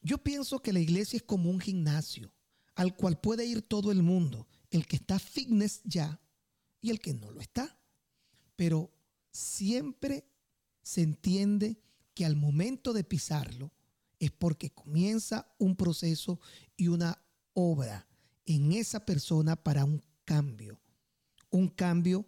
yo 0.00 0.18
pienso 0.18 0.62
que 0.62 0.72
la 0.72 0.78
iglesia 0.78 1.16
es 1.16 1.24
como 1.24 1.50
un 1.50 1.58
gimnasio 1.58 2.32
al 2.76 2.94
cual 2.94 3.20
puede 3.20 3.44
ir 3.44 3.62
todo 3.62 3.90
el 3.90 4.04
mundo, 4.04 4.46
el 4.70 4.86
que 4.86 4.94
está 4.94 5.18
fitness 5.18 5.80
ya 5.82 6.20
y 6.80 6.90
el 6.90 7.00
que 7.00 7.14
no 7.14 7.32
lo 7.32 7.40
está. 7.40 7.76
Pero 8.54 8.92
siempre 9.32 10.24
se 10.84 11.02
entiende 11.02 11.80
que 12.14 12.24
al 12.24 12.36
momento 12.36 12.92
de 12.92 13.02
pisarlo, 13.02 13.72
es 14.18 14.30
porque 14.30 14.70
comienza 14.70 15.52
un 15.58 15.76
proceso 15.76 16.40
y 16.76 16.88
una 16.88 17.22
obra 17.52 18.06
en 18.46 18.72
esa 18.72 19.04
persona 19.04 19.56
para 19.56 19.84
un 19.84 20.02
cambio. 20.24 20.80
Un 21.50 21.68
cambio 21.68 22.26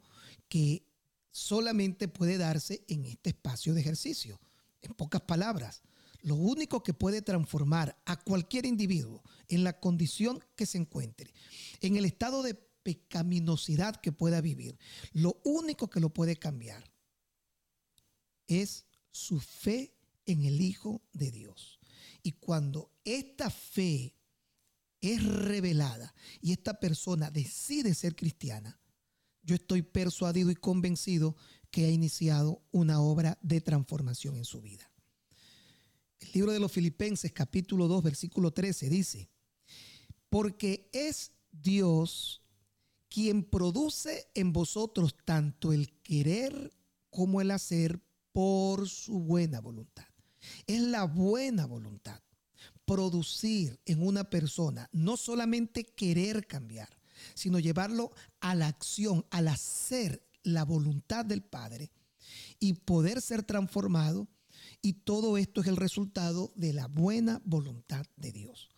que 0.49 0.87
solamente 1.31 2.09
puede 2.09 2.39
darse 2.39 2.85
en 2.89 3.05
este 3.05 3.31
espacio 3.31 3.75
de 3.75 3.81
ejercicio. 3.81 4.41
En 4.83 4.95
pocas 4.95 5.23
palabras, 5.23 5.83
lo 6.23 6.37
único 6.37 6.83
que 6.83 6.95
puede 6.95 7.23
transformar 7.23 8.01
a 8.05 8.17
cualquier 8.17 8.67
individuo 8.67 9.23
en 9.49 9.65
la 9.65 9.79
condición 9.79 10.41
que 10.57 10.67
se 10.67 10.79
encuentre, 10.79 11.33
en 11.81 11.97
el 11.97 12.05
estado 12.05 12.43
de 12.43 12.55
pecaminosidad 12.55 13.97
que 13.97 14.13
pueda 14.13 14.41
vivir, 14.41 14.79
lo 15.13 15.41
único 15.45 15.91
que 15.91 16.01
lo 16.01 16.11
puede 16.11 16.37
cambiar 16.37 16.91
es 18.47 18.87
su 19.11 19.41
fe 19.41 19.96
en 20.27 20.45
el 20.45 20.61
Hijo 20.61 21.03
de 21.13 21.31
Dios. 21.31 21.79
Y 22.23 22.33
cuando 22.33 22.91
esta 23.05 23.51
fe 23.51 24.15
es 25.01 25.25
revelada 25.25 26.15
y 26.41 26.53
esta 26.53 26.81
persona 26.81 27.31
decide 27.31 27.95
ser 27.95 28.17
cristiana, 28.17 28.81
yo 29.43 29.55
estoy 29.55 29.83
persuadido 29.83 30.51
y 30.51 30.57
convencido 30.57 31.37
que 31.71 31.85
ha 31.85 31.91
iniciado 31.91 32.63
una 32.73 33.01
obra 33.01 33.39
de 33.43 33.61
transformación 33.61 34.37
en 34.37 34.45
su 34.45 34.61
vida. 34.61 34.91
El 36.19 36.33
libro 36.33 36.53
de 36.53 36.59
los 36.59 36.73
Filipenses 36.73 37.33
capítulo 37.33 37.87
2 37.87 38.03
versículo 38.03 38.51
13 38.51 38.89
dice, 38.89 39.29
porque 40.29 40.89
es 40.93 41.33
Dios 41.53 42.43
quien 43.09 43.45
produce 43.45 44.29
en 44.35 44.53
vosotros 44.53 45.15
tanto 45.25 45.73
el 45.73 45.93
querer 46.03 46.73
como 47.11 47.41
el 47.41 47.51
hacer 47.51 48.01
por 48.33 48.89
su 48.89 49.21
buena 49.21 49.61
voluntad. 49.61 50.06
Es 50.67 50.81
la 50.81 51.05
buena 51.05 51.67
voluntad. 51.67 52.21
Producir 52.85 53.81
en 53.85 54.07
una 54.07 54.31
persona, 54.31 54.89
no 54.93 55.17
solamente 55.17 55.85
querer 55.85 56.47
cambiar, 56.47 56.89
sino 57.35 57.59
llevarlo 57.59 58.13
a 58.41 58.55
la 58.55 58.69
acción, 58.69 59.25
al 59.31 59.49
hacer 59.49 60.27
la 60.43 60.65
voluntad 60.65 61.25
del 61.25 61.43
Padre 61.43 61.91
y 62.61 62.75
poder 62.75 63.21
ser 63.21 63.43
transformado. 63.43 64.29
Y 64.83 64.95
todo 64.95 65.37
esto 65.37 65.61
es 65.61 65.67
el 65.67 65.77
resultado 65.77 66.53
de 66.55 66.73
la 66.73 66.87
buena 66.87 67.43
voluntad 67.45 68.07
de 68.17 68.33
Dios. 68.33 68.69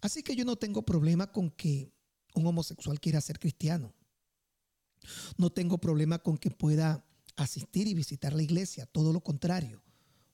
Así 0.00 0.22
que 0.22 0.36
yo 0.36 0.44
no 0.44 0.56
tengo 0.56 0.82
problema 0.82 1.32
con 1.32 1.50
que 1.50 1.90
un 2.34 2.46
homosexual 2.46 3.00
quiera 3.00 3.20
ser 3.20 3.38
cristiano. 3.38 3.94
No 5.36 5.50
tengo 5.50 5.78
problema 5.78 6.18
con 6.18 6.36
que 6.36 6.50
pueda 6.50 7.04
asistir 7.36 7.86
y 7.86 7.94
visitar 7.94 8.32
la 8.32 8.42
iglesia, 8.42 8.86
todo 8.86 9.12
lo 9.12 9.20
contrario. 9.20 9.82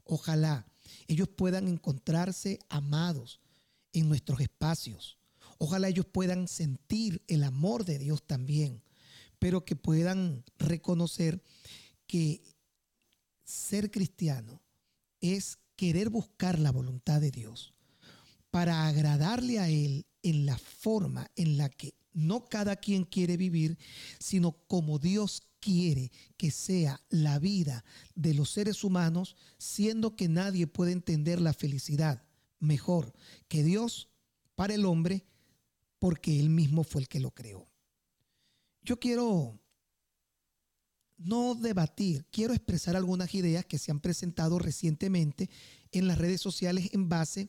Ojalá 0.05 0.67
ellos 1.07 1.29
puedan 1.29 1.69
encontrarse 1.69 2.59
amados 2.69 3.41
en 3.93 4.09
nuestros 4.09 4.41
espacios. 4.41 5.19
Ojalá 5.59 5.89
ellos 5.89 6.07
puedan 6.07 6.49
sentir 6.49 7.23
el 7.29 7.45
amor 7.45 7.85
de 7.85 7.99
Dios 7.99 8.27
también, 8.27 8.83
pero 9.39 9.65
que 9.65 9.77
puedan 9.77 10.45
reconocer 10.59 11.43
que 12.07 12.43
ser 13.45 13.91
cristiano 13.91 14.61
es 15.21 15.59
querer 15.77 16.11
buscar 16.11 16.59
la 16.59 16.71
voluntad 16.71 17.21
de 17.21 17.31
Dios 17.31 17.73
para 18.51 18.87
agradarle 18.87 19.59
a 19.59 19.69
Él 19.69 20.07
en 20.23 20.47
la 20.47 20.59
forma 20.59 21.31
en 21.37 21.57
la 21.57 21.69
que 21.69 21.95
no 22.13 22.49
cada 22.49 22.77
quien 22.77 23.05
quiere 23.05 23.37
vivir, 23.37 23.77
sino 24.19 24.53
como 24.53 24.99
Dios 24.99 25.43
quiere 25.65 26.13
que 26.37 26.51
sea 26.51 27.01
la 27.09 27.39
vida 27.39 27.87
de 28.15 28.35
los 28.35 28.51
seres 28.51 28.85
humanos, 28.85 29.35
siendo 29.57 30.15
que 30.15 30.29
nadie 30.29 30.67
puede 30.67 30.93
entender 30.93 31.41
la 31.41 31.55
felicidad 31.55 32.23
mejor 32.59 33.15
que 33.49 33.63
Dios 33.63 34.11
para 34.57 34.75
el 34.75 34.85
hombre, 34.85 35.25
porque 35.99 36.39
Él 36.39 36.51
mismo 36.51 36.85
fue 36.85 37.01
el 37.01 37.09
que 37.09 37.19
lo 37.19 37.31
creó. 37.31 37.67
Yo 38.83 39.01
quiero 39.01 39.59
no 41.17 41.55
debatir, 41.55 42.27
quiero 42.31 42.53
expresar 42.53 42.95
algunas 42.95 43.35
ideas 43.35 43.65
que 43.65 43.79
se 43.79 43.91
han 43.91 44.01
presentado 44.01 44.59
recientemente 44.59 45.49
en 45.93 46.07
las 46.07 46.19
redes 46.19 46.43
sociales 46.43 46.91
en 46.93 47.09
base 47.09 47.49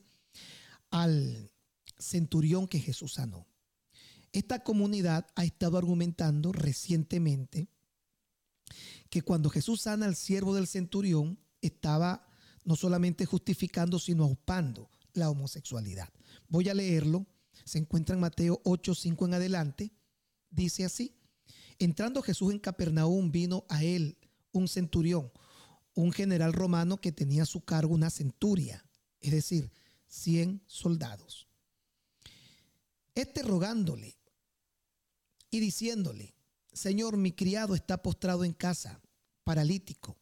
al 0.88 1.50
centurión 1.98 2.66
que 2.66 2.80
Jesús 2.80 3.14
sanó. 3.14 3.46
Esta 4.32 4.62
comunidad 4.62 5.26
ha 5.34 5.44
estado 5.44 5.76
argumentando 5.76 6.52
recientemente 6.52 7.68
que 9.10 9.22
cuando 9.22 9.50
Jesús 9.50 9.82
sana 9.82 10.06
al 10.06 10.16
siervo 10.16 10.54
del 10.54 10.66
centurión, 10.66 11.38
estaba 11.60 12.26
no 12.64 12.76
solamente 12.76 13.26
justificando, 13.26 13.98
sino 13.98 14.24
aupando 14.24 14.90
la 15.12 15.30
homosexualidad. 15.30 16.08
Voy 16.48 16.68
a 16.68 16.74
leerlo 16.74 17.26
se 17.64 17.78
encuentra 17.78 18.14
en 18.14 18.20
Mateo 18.20 18.60
8, 18.64 18.94
5 18.94 19.26
en 19.26 19.34
adelante, 19.34 19.92
dice 20.50 20.84
así, 20.84 21.18
entrando 21.78 22.22
Jesús 22.22 22.52
en 22.52 22.60
Capernaum 22.60 23.32
vino 23.32 23.64
a 23.68 23.82
él 23.82 24.18
un 24.52 24.68
centurión, 24.68 25.32
un 25.94 26.12
general 26.12 26.52
romano 26.52 27.00
que 27.00 27.12
tenía 27.12 27.42
a 27.42 27.46
su 27.46 27.64
cargo 27.64 27.92
una 27.92 28.10
centuria, 28.10 28.88
es 29.20 29.32
decir, 29.32 29.72
100 30.06 30.62
soldados. 30.68 31.48
Este 33.16 33.42
rogándole 33.42 34.16
y 35.50 35.58
diciéndole, 35.58 36.35
Señor, 36.76 37.16
mi 37.16 37.32
criado 37.32 37.74
está 37.74 38.02
postrado 38.02 38.44
en 38.44 38.52
casa, 38.52 39.00
paralítico, 39.44 40.18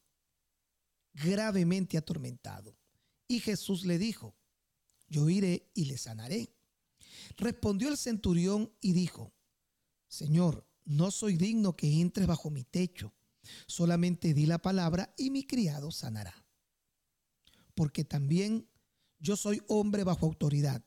gravemente 1.13 1.99
atormentado. 1.99 2.79
Y 3.27 3.41
Jesús 3.41 3.85
le 3.85 3.99
dijo, 3.99 4.37
yo 5.09 5.29
iré 5.29 5.69
y 5.75 5.87
le 5.87 5.99
sanaré. 5.99 6.55
Respondió 7.37 7.89
el 7.89 7.97
centurión 7.97 8.73
y 8.81 8.93
dijo, 8.93 9.35
Señor, 10.07 10.65
no 10.85 11.11
soy 11.11 11.37
digno 11.37 11.75
que 11.75 12.01
entres 12.01 12.29
bajo 12.29 12.51
mi 12.51 12.63
techo, 12.63 13.13
solamente 13.67 14.33
di 14.33 14.47
la 14.47 14.59
palabra 14.59 15.13
y 15.17 15.31
mi 15.31 15.45
criado 15.49 15.91
sanará. 15.91 16.47
Porque 17.75 18.05
también 18.05 18.69
yo 19.19 19.37
soy 19.37 19.61
hombre 19.67 20.05
bajo 20.05 20.25
autoridad 20.27 20.85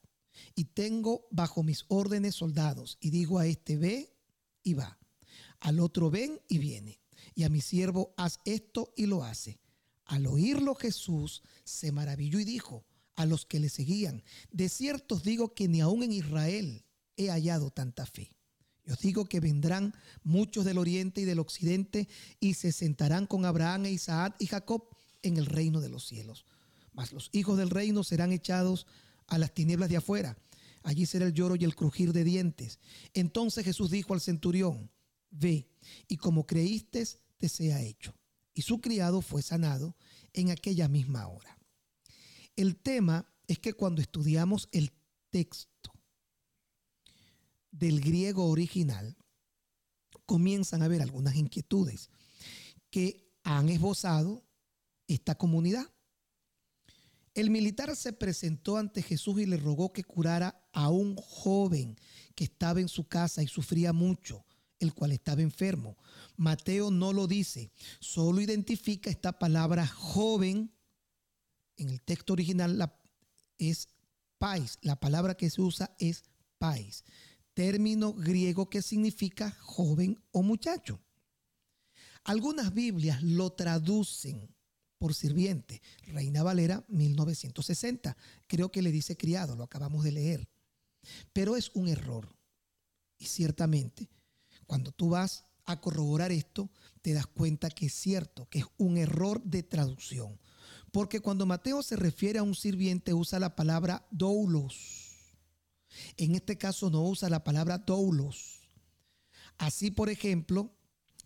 y 0.55 0.63
tengo 0.63 1.27
bajo 1.29 1.61
mis 1.61 1.83
órdenes 1.89 2.35
soldados 2.35 2.97
y 3.01 3.09
digo 3.09 3.37
a 3.37 3.47
este 3.47 3.75
ve 3.75 4.15
y 4.63 4.73
va, 4.73 4.97
al 5.59 5.79
otro 5.79 6.09
ven 6.09 6.39
y 6.47 6.57
viene, 6.57 6.99
y 7.35 7.43
a 7.43 7.49
mi 7.49 7.61
siervo 7.61 8.13
haz 8.17 8.39
esto 8.45 8.93
y 8.95 9.05
lo 9.05 9.23
hace. 9.23 9.59
Al 10.05 10.25
oírlo 10.27 10.75
Jesús 10.75 11.43
se 11.63 11.91
maravilló 11.91 12.39
y 12.39 12.45
dijo 12.45 12.85
a 13.15 13.25
los 13.25 13.45
que 13.45 13.59
le 13.59 13.69
seguían, 13.69 14.23
de 14.51 14.69
cierto 14.69 15.15
os 15.15 15.23
digo 15.23 15.53
que 15.53 15.67
ni 15.67 15.81
aún 15.81 16.03
en 16.03 16.11
Israel 16.11 16.85
he 17.17 17.29
hallado 17.29 17.71
tanta 17.71 18.05
fe. 18.05 18.37
Yo 18.85 18.93
os 18.93 18.99
digo 19.01 19.25
que 19.25 19.41
vendrán 19.41 19.93
muchos 20.23 20.63
del 20.63 20.77
oriente 20.77 21.21
y 21.21 21.25
del 21.25 21.39
occidente 21.39 22.07
y 22.39 22.53
se 22.53 22.71
sentarán 22.71 23.25
con 23.25 23.43
Abraham 23.43 23.85
e 23.85 23.91
Isaac 23.91 24.35
y 24.39 24.47
Jacob 24.47 24.87
en 25.23 25.35
el 25.35 25.45
reino 25.45 25.81
de 25.81 25.89
los 25.89 26.07
cielos. 26.07 26.45
Mas 26.93 27.11
los 27.11 27.29
hijos 27.33 27.57
del 27.57 27.69
reino 27.69 28.03
serán 28.03 28.31
echados 28.31 28.87
a 29.27 29.37
las 29.37 29.53
tinieblas 29.53 29.89
de 29.89 29.97
afuera. 29.97 30.37
Allí 30.83 31.05
será 31.05 31.25
el 31.25 31.33
lloro 31.33 31.57
y 31.57 31.65
el 31.65 31.75
crujir 31.75 32.13
de 32.13 32.23
dientes. 32.23 32.79
Entonces 33.13 33.65
Jesús 33.65 33.91
dijo 33.91 34.13
al 34.13 34.21
centurión, 34.21 34.89
ve, 35.37 35.69
y 36.07 36.17
como 36.17 36.45
creíste, 36.45 37.05
te 37.37 37.49
sea 37.49 37.81
hecho. 37.81 38.15
Y 38.53 38.63
su 38.63 38.81
criado 38.81 39.21
fue 39.21 39.41
sanado 39.41 39.95
en 40.33 40.49
aquella 40.51 40.87
misma 40.87 41.27
hora. 41.27 41.57
El 42.55 42.75
tema 42.75 43.31
es 43.47 43.59
que 43.59 43.73
cuando 43.73 44.01
estudiamos 44.01 44.67
el 44.71 44.91
texto 45.29 45.93
del 47.71 48.01
griego 48.01 48.49
original, 48.49 49.15
comienzan 50.25 50.81
a 50.81 50.85
haber 50.85 51.01
algunas 51.01 51.35
inquietudes 51.35 52.09
que 52.89 53.31
han 53.43 53.69
esbozado 53.69 54.43
esta 55.07 55.35
comunidad. 55.35 55.85
El 57.33 57.51
militar 57.51 57.95
se 57.95 58.13
presentó 58.13 58.77
ante 58.77 59.03
Jesús 59.03 59.39
y 59.39 59.45
le 59.45 59.57
rogó 59.57 59.93
que 59.93 60.03
curara 60.03 60.67
a 60.73 60.89
un 60.89 61.15
joven 61.15 61.95
que 62.33 62.45
estaba 62.45 62.81
en 62.81 62.89
su 62.89 63.07
casa 63.07 63.43
y 63.43 63.47
sufría 63.47 63.93
mucho, 63.93 64.46
el 64.79 64.93
cual 64.93 65.11
estaba 65.11 65.41
enfermo. 65.41 65.97
Mateo 66.35 66.91
no 66.91 67.13
lo 67.13 67.27
dice, 67.27 67.71
solo 67.99 68.41
identifica 68.41 69.09
esta 69.09 69.39
palabra 69.39 69.87
joven. 69.87 70.71
En 71.77 71.89
el 71.89 72.01
texto 72.01 72.33
original 72.33 72.91
es 73.57 73.87
pais, 74.37 74.77
la 74.81 74.99
palabra 74.99 75.35
que 75.35 75.49
se 75.49 75.61
usa 75.61 75.95
es 75.99 76.23
pais, 76.57 77.03
término 77.53 78.13
griego 78.13 78.69
que 78.69 78.81
significa 78.81 79.51
joven 79.61 80.19
o 80.31 80.43
muchacho. 80.43 80.99
Algunas 82.23 82.73
Biblias 82.73 83.23
lo 83.23 83.53
traducen 83.53 84.53
por 84.97 85.13
sirviente. 85.13 85.81
Reina 86.07 86.43
Valera 86.43 86.83
1960. 86.89 88.17
Creo 88.47 88.71
que 88.71 88.81
le 88.81 88.91
dice 88.91 89.15
criado, 89.15 89.55
lo 89.55 89.63
acabamos 89.63 90.03
de 90.03 90.11
leer. 90.11 90.49
Pero 91.31 91.55
es 91.55 91.71
un 91.73 91.87
error. 91.87 92.35
Y 93.17 93.25
ciertamente, 93.25 94.09
cuando 94.67 94.91
tú 94.91 95.09
vas 95.09 95.45
a 95.65 95.81
corroborar 95.81 96.31
esto, 96.31 96.69
te 97.01 97.13
das 97.13 97.25
cuenta 97.25 97.69
que 97.69 97.87
es 97.87 97.93
cierto, 97.93 98.47
que 98.49 98.59
es 98.59 98.65
un 98.77 98.97
error 98.97 99.41
de 99.43 99.63
traducción. 99.63 100.39
Porque 100.91 101.19
cuando 101.19 101.45
Mateo 101.45 101.83
se 101.83 101.95
refiere 101.95 102.39
a 102.39 102.43
un 102.43 102.55
sirviente 102.55 103.13
usa 103.13 103.39
la 103.39 103.55
palabra 103.55 104.07
doulos. 104.11 105.35
En 106.17 106.35
este 106.35 106.57
caso 106.57 106.89
no 106.89 107.03
usa 107.03 107.29
la 107.29 107.43
palabra 107.43 107.79
doulos. 107.79 108.61
Así, 109.57 109.89
por 109.89 110.09
ejemplo, 110.09 110.71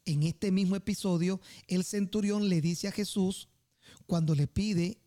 en 0.05 0.23
este 0.23 0.51
mismo 0.51 0.75
episodio, 0.75 1.41
el 1.67 1.83
centurión 1.83 2.49
le 2.49 2.61
dice 2.61 2.87
a 2.87 2.91
Jesús, 2.91 3.49
cuando 4.07 4.35
le 4.35 4.47
pide, 4.47 5.01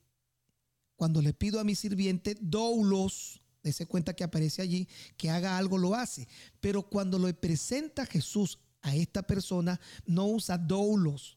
cuando 0.96 1.22
le 1.22 1.32
pido 1.32 1.58
a 1.60 1.64
mi 1.64 1.74
sirviente 1.74 2.36
doulos, 2.40 3.40
dése 3.64 3.86
cuenta 3.86 4.14
que 4.14 4.22
aparece 4.22 4.62
allí, 4.62 4.86
que 5.16 5.30
haga 5.30 5.58
algo, 5.58 5.76
lo 5.78 5.96
hace. 5.96 6.28
Pero 6.60 6.82
cuando 6.84 7.18
lo 7.18 7.32
presenta 7.40 8.06
Jesús 8.06 8.60
a 8.82 8.94
esta 8.94 9.22
persona, 9.22 9.80
no 10.06 10.26
usa 10.26 10.56
doulos, 10.56 11.36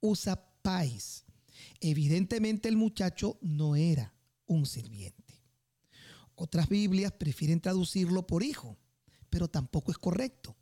usa 0.00 0.36
pais. 0.62 1.24
Evidentemente 1.80 2.68
el 2.68 2.76
muchacho 2.76 3.38
no 3.40 3.74
era 3.74 4.14
un 4.46 4.66
sirviente. 4.66 5.42
Otras 6.36 6.68
Biblias 6.68 7.12
prefieren 7.12 7.60
traducirlo 7.60 8.26
por 8.26 8.42
hijo, 8.42 8.76
pero 9.30 9.48
tampoco 9.48 9.90
es 9.90 9.98
correcto. 9.98 10.56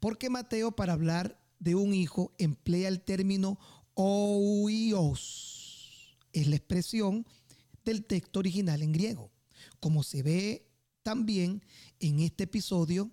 Porque 0.00 0.30
Mateo 0.30 0.72
para 0.72 0.92
hablar 0.92 1.40
de 1.58 1.74
un 1.74 1.92
hijo 1.94 2.34
emplea 2.38 2.88
el 2.88 3.00
término 3.00 3.58
oios 3.94 5.54
es 6.32 6.46
la 6.48 6.56
expresión 6.56 7.26
del 7.84 8.04
texto 8.04 8.40
original 8.40 8.82
en 8.82 8.92
griego, 8.92 9.30
como 9.84 10.02
se 10.02 10.22
ve 10.22 10.66
también 11.02 11.62
en 12.00 12.20
este 12.20 12.44
episodio, 12.44 13.10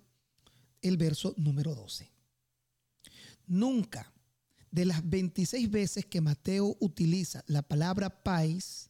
el 0.80 0.96
verso 0.96 1.34
número 1.36 1.74
12. 1.74 2.10
Nunca 3.46 4.10
de 4.70 4.86
las 4.86 5.06
26 5.06 5.70
veces 5.70 6.06
que 6.06 6.22
Mateo 6.22 6.78
utiliza 6.80 7.44
la 7.46 7.60
palabra 7.60 8.22
pais, 8.22 8.88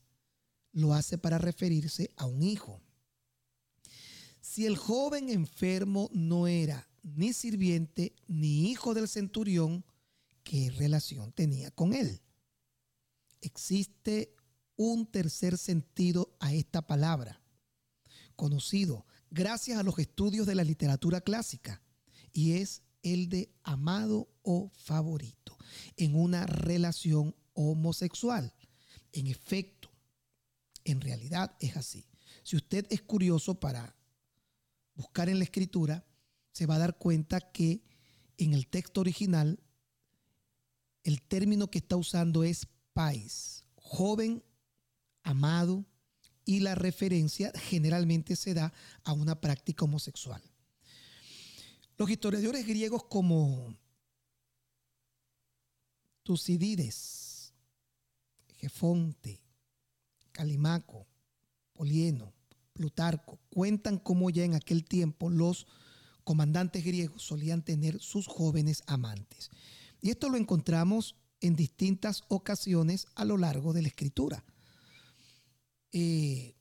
lo 0.71 0.95
hace 0.95 1.19
para 1.19 1.39
referirse 1.39 2.09
a 2.17 2.27
un 2.27 2.45
hijo. 2.45 2.81
Si 4.41 4.65
el 4.65 4.77
joven 4.77 5.29
enfermo 5.29 6.09
no 6.13 6.47
era 6.47 6.89
ni 7.03 7.33
sirviente 7.33 8.15
ni 8.29 8.71
hijo 8.71 8.95
del 8.95 9.09
centurión, 9.09 9.85
¿qué 10.45 10.71
relación 10.71 11.33
tenía 11.33 11.73
con 11.73 11.95
él? 11.95 12.23
existe 13.41 14.37
un 14.77 15.05
tercer 15.05 15.59
sentido 15.59 16.37
a 16.39 16.55
esta 16.55 16.87
palabra, 16.87 17.42
conocido 18.43 19.07
gracias 19.31 19.79
a 19.79 19.85
los 19.85 19.97
estudios 20.01 20.49
de 20.49 20.57
la 20.57 20.65
literatura 20.65 21.21
clásica, 21.21 21.81
y 22.33 22.55
es 22.55 22.83
el 23.05 23.29
de 23.29 23.55
amado 23.63 24.33
o 24.43 24.73
favorito 24.75 25.57
en 25.97 26.17
una 26.17 26.45
relación 26.45 27.37
homosexual. 27.53 28.53
En 29.13 29.29
efecto, 29.29 29.93
en 30.83 31.01
realidad 31.01 31.55
es 31.61 31.77
así. 31.77 32.09
Si 32.43 32.57
usted 32.57 32.85
es 32.91 33.01
curioso 33.03 33.61
para 33.61 33.95
buscar 34.97 35.29
en 35.29 35.39
la 35.39 35.45
escritura, 35.45 36.05
se 36.51 36.67
va 36.67 36.75
a 36.75 36.81
dar 36.81 36.99
cuenta 36.99 37.53
que 37.53 37.85
en 38.39 38.55
el 38.55 38.67
texto 38.67 39.03
original 39.03 39.61
el 41.05 41.23
término 41.23 41.71
que 41.71 41.79
está 41.79 41.95
usando 41.95 42.43
es 42.43 42.67
país, 42.93 43.65
joven, 43.77 44.43
amado, 45.23 45.87
y 46.45 46.61
la 46.61 46.75
referencia 46.75 47.53
generalmente 47.55 48.37
se 48.37 48.55
da 48.55 48.73
a 49.05 49.13
una 49.13 49.41
práctica 49.41 49.85
homosexual. 49.85 50.43
Los 51.97 52.11
historiadores 52.11 52.67
griegos 52.67 53.05
como 53.05 53.77
Tucidides, 56.23 57.53
Jefonte, 58.57 59.41
Calimaco, 60.33 61.07
Polieno, 61.73 62.33
Plutarco, 62.73 63.39
cuentan 63.51 63.99
cómo 63.99 64.31
ya 64.31 64.45
en 64.45 64.55
aquel 64.55 64.85
tiempo 64.85 65.31
los 65.31 65.67
comandantes 66.25 66.85
griegos 66.85 67.23
solían 67.23 67.63
tener 67.63 68.01
sus 68.01 68.27
jóvenes 68.27 68.83
amantes. 68.87 69.51
Y 70.01 70.11
esto 70.11 70.29
lo 70.29 70.37
encontramos 70.37 71.17
en 71.41 71.57
distintas 71.57 72.23
ocasiones 72.29 73.07
a 73.15 73.25
lo 73.25 73.37
largo 73.37 73.73
de 73.73 73.83
la 73.83 73.89
escritura. 73.89 74.45
Eh, 75.93 76.57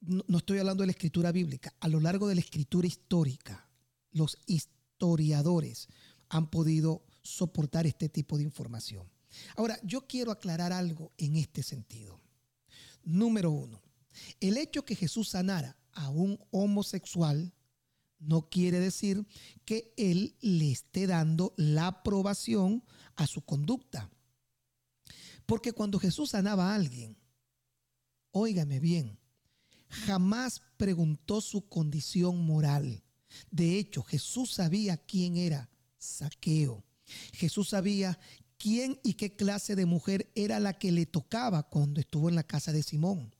no, 0.00 0.24
no 0.28 0.38
estoy 0.38 0.58
hablando 0.58 0.82
de 0.82 0.88
la 0.88 0.92
escritura 0.92 1.32
bíblica, 1.32 1.74
a 1.80 1.88
lo 1.88 2.00
largo 2.00 2.28
de 2.28 2.34
la 2.34 2.40
escritura 2.40 2.86
histórica, 2.86 3.68
los 4.12 4.38
historiadores 4.46 5.88
han 6.28 6.50
podido 6.50 7.04
soportar 7.22 7.86
este 7.86 8.08
tipo 8.08 8.36
de 8.36 8.44
información. 8.44 9.08
Ahora, 9.56 9.78
yo 9.82 10.06
quiero 10.06 10.30
aclarar 10.30 10.72
algo 10.72 11.12
en 11.18 11.36
este 11.36 11.62
sentido. 11.62 12.20
Número 13.02 13.50
uno, 13.50 13.82
el 14.40 14.56
hecho 14.56 14.84
que 14.84 14.96
Jesús 14.96 15.30
sanara 15.30 15.76
a 15.92 16.08
un 16.08 16.38
homosexual, 16.50 17.52
no 18.18 18.48
quiere 18.48 18.80
decir 18.80 19.26
que 19.64 19.92
él 19.96 20.36
le 20.40 20.70
esté 20.70 21.06
dando 21.06 21.54
la 21.56 21.88
aprobación 21.88 22.82
a 23.14 23.26
su 23.26 23.42
conducta. 23.42 24.10
Porque 25.44 25.72
cuando 25.72 25.98
Jesús 25.98 26.30
sanaba 26.30 26.70
a 26.70 26.74
alguien, 26.74 27.16
óigame 28.36 28.80
bien, 28.80 29.18
jamás 29.88 30.60
preguntó 30.76 31.40
su 31.40 31.68
condición 31.68 32.44
moral. 32.44 33.02
De 33.50 33.78
hecho, 33.78 34.02
Jesús 34.02 34.52
sabía 34.52 34.98
quién 34.98 35.38
era 35.38 35.70
Saqueo. 35.96 36.84
Jesús 37.32 37.70
sabía 37.70 38.18
quién 38.58 39.00
y 39.02 39.14
qué 39.14 39.34
clase 39.34 39.74
de 39.74 39.86
mujer 39.86 40.30
era 40.34 40.60
la 40.60 40.78
que 40.78 40.92
le 40.92 41.06
tocaba 41.06 41.62
cuando 41.62 41.98
estuvo 41.98 42.28
en 42.28 42.34
la 42.34 42.42
casa 42.42 42.72
de 42.72 42.82
Simón. 42.82 43.34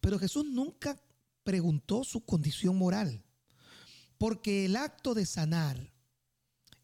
Pero 0.00 0.18
Jesús 0.18 0.44
nunca 0.44 1.00
preguntó 1.44 2.02
su 2.02 2.24
condición 2.24 2.76
moral, 2.76 3.22
porque 4.18 4.64
el 4.64 4.74
acto 4.74 5.14
de 5.14 5.24
sanar 5.24 5.92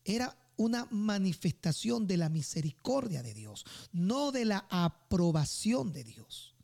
era 0.04 0.36
una 0.56 0.86
manifestación 0.90 2.06
de 2.06 2.18
la 2.18 2.28
misericordia 2.28 3.22
de 3.22 3.34
Dios, 3.34 3.64
no 3.92 4.30
de 4.30 4.44
la 4.44 4.66
aprobación 4.70 5.92
de 5.92 6.04
Dios. 6.04 6.57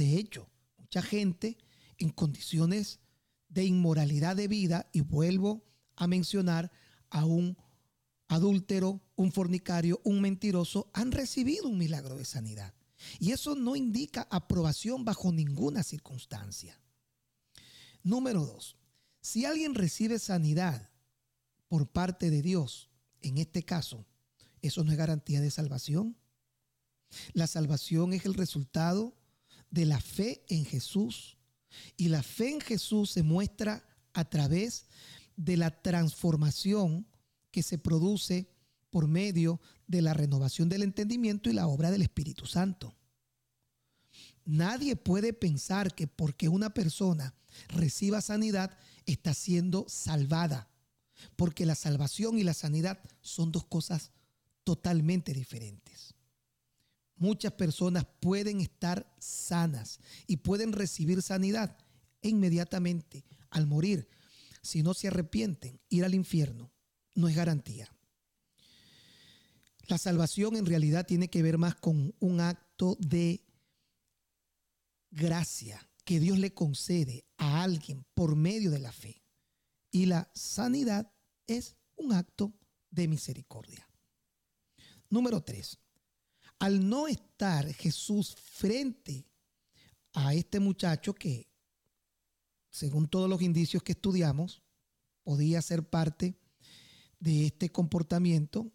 De 0.00 0.16
hecho, 0.16 0.48
mucha 0.78 1.02
gente 1.02 1.58
en 1.98 2.08
condiciones 2.08 3.00
de 3.50 3.66
inmoralidad 3.66 4.34
de 4.34 4.48
vida, 4.48 4.88
y 4.94 5.02
vuelvo 5.02 5.62
a 5.94 6.06
mencionar 6.06 6.72
a 7.10 7.26
un 7.26 7.58
adúltero, 8.26 9.02
un 9.14 9.30
fornicario, 9.30 10.00
un 10.02 10.22
mentiroso, 10.22 10.90
han 10.94 11.12
recibido 11.12 11.68
un 11.68 11.76
milagro 11.76 12.16
de 12.16 12.24
sanidad. 12.24 12.72
Y 13.18 13.32
eso 13.32 13.54
no 13.54 13.76
indica 13.76 14.26
aprobación 14.30 15.04
bajo 15.04 15.32
ninguna 15.32 15.82
circunstancia. 15.82 16.80
Número 18.02 18.46
dos, 18.46 18.78
si 19.20 19.44
alguien 19.44 19.74
recibe 19.74 20.18
sanidad 20.18 20.88
por 21.68 21.86
parte 21.88 22.30
de 22.30 22.40
Dios, 22.40 22.88
en 23.20 23.36
este 23.36 23.64
caso, 23.64 24.06
eso 24.62 24.82
no 24.82 24.92
es 24.92 24.96
garantía 24.96 25.42
de 25.42 25.50
salvación. 25.50 26.16
La 27.34 27.46
salvación 27.46 28.14
es 28.14 28.24
el 28.24 28.32
resultado 28.32 29.19
de 29.70 29.86
la 29.86 30.00
fe 30.00 30.44
en 30.48 30.64
Jesús. 30.64 31.38
Y 31.96 32.08
la 32.08 32.22
fe 32.22 32.50
en 32.50 32.60
Jesús 32.60 33.10
se 33.10 33.22
muestra 33.22 33.84
a 34.12 34.24
través 34.24 34.86
de 35.36 35.56
la 35.56 35.70
transformación 35.82 37.06
que 37.50 37.62
se 37.62 37.78
produce 37.78 38.50
por 38.90 39.06
medio 39.06 39.60
de 39.86 40.02
la 40.02 40.14
renovación 40.14 40.68
del 40.68 40.82
entendimiento 40.82 41.48
y 41.48 41.52
la 41.52 41.66
obra 41.66 41.90
del 41.90 42.02
Espíritu 42.02 42.46
Santo. 42.46 42.94
Nadie 44.44 44.96
puede 44.96 45.32
pensar 45.32 45.94
que 45.94 46.06
porque 46.06 46.48
una 46.48 46.70
persona 46.74 47.34
reciba 47.68 48.20
sanidad 48.20 48.76
está 49.06 49.34
siendo 49.34 49.86
salvada, 49.88 50.68
porque 51.36 51.66
la 51.66 51.74
salvación 51.74 52.38
y 52.38 52.44
la 52.44 52.54
sanidad 52.54 53.00
son 53.20 53.52
dos 53.52 53.66
cosas 53.66 54.10
totalmente 54.64 55.32
diferentes. 55.32 56.14
Muchas 57.20 57.52
personas 57.52 58.06
pueden 58.18 58.62
estar 58.62 59.14
sanas 59.18 60.00
y 60.26 60.38
pueden 60.38 60.72
recibir 60.72 61.20
sanidad 61.20 61.76
inmediatamente 62.22 63.26
al 63.50 63.66
morir, 63.66 64.08
si 64.62 64.82
no 64.82 64.94
se 64.94 65.08
arrepienten, 65.08 65.80
ir 65.90 66.04
al 66.04 66.14
infierno 66.14 66.72
no 67.14 67.28
es 67.28 67.36
garantía. 67.36 67.94
La 69.86 69.98
salvación 69.98 70.56
en 70.56 70.64
realidad 70.64 71.06
tiene 71.06 71.28
que 71.28 71.42
ver 71.42 71.58
más 71.58 71.74
con 71.74 72.14
un 72.20 72.40
acto 72.40 72.96
de 73.00 73.44
gracia 75.10 75.86
que 76.04 76.20
Dios 76.20 76.38
le 76.38 76.54
concede 76.54 77.26
a 77.36 77.62
alguien 77.62 78.06
por 78.14 78.34
medio 78.34 78.70
de 78.70 78.78
la 78.78 78.92
fe. 78.92 79.22
Y 79.90 80.06
la 80.06 80.30
sanidad 80.34 81.12
es 81.46 81.76
un 81.96 82.14
acto 82.14 82.54
de 82.90 83.08
misericordia. 83.08 83.86
Número 85.10 85.42
tres, 85.42 85.78
al 86.60 86.88
no 86.88 87.08
estar 87.08 87.72
Jesús 87.72 88.36
frente 88.36 89.26
a 90.12 90.34
este 90.34 90.60
muchacho 90.60 91.14
que, 91.14 91.48
según 92.70 93.08
todos 93.08 93.28
los 93.28 93.40
indicios 93.40 93.82
que 93.82 93.92
estudiamos, 93.92 94.62
podía 95.24 95.62
ser 95.62 95.88
parte 95.88 96.38
de 97.18 97.46
este 97.46 97.70
comportamiento, 97.70 98.70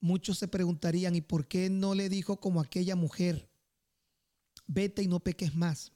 muchos 0.00 0.38
se 0.38 0.46
preguntarían, 0.46 1.16
¿y 1.16 1.22
por 1.22 1.48
qué 1.48 1.68
no 1.68 1.94
le 1.94 2.08
dijo 2.08 2.38
como 2.38 2.60
aquella 2.60 2.94
mujer, 2.94 3.50
vete 4.68 5.02
y 5.02 5.08
no 5.08 5.18
peques 5.18 5.56
más? 5.56 5.92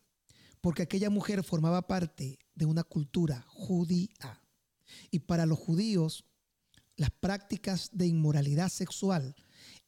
Porque 0.60 0.82
aquella 0.82 1.08
mujer 1.08 1.44
formaba 1.44 1.86
parte 1.86 2.40
de 2.54 2.66
una 2.66 2.82
cultura 2.82 3.44
judía. 3.48 4.42
Y 5.12 5.20
para 5.20 5.46
los 5.46 5.58
judíos, 5.58 6.24
las 6.96 7.10
prácticas 7.10 7.90
de 7.92 8.08
inmoralidad 8.08 8.70
sexual 8.70 9.36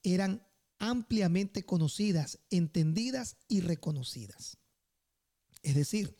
eran 0.03 0.47
ampliamente 0.79 1.65
conocidas, 1.65 2.41
entendidas 2.51 3.37
y 3.49 3.61
reconocidas. 3.61 4.59
Es 5.62 5.75
decir, 5.75 6.17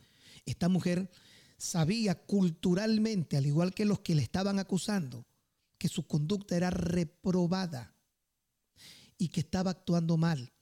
esta 0.47 0.69
mujer 0.69 1.11
sabía 1.59 2.15
culturalmente, 2.15 3.37
al 3.37 3.47
igual 3.47 3.75
que 3.75 3.85
los 3.85 4.01
que 4.01 4.15
le 4.15 4.23
estaban 4.23 4.59
acusando, 4.59 5.27
que 5.79 5.89
su 5.89 6.07
conducta 6.07 6.57
era 6.57 6.71
reprobada 6.71 7.95
y 9.19 9.29
que 9.29 9.41
estaba 9.41 9.73
actuando 9.73 10.17
mal. 10.17 10.53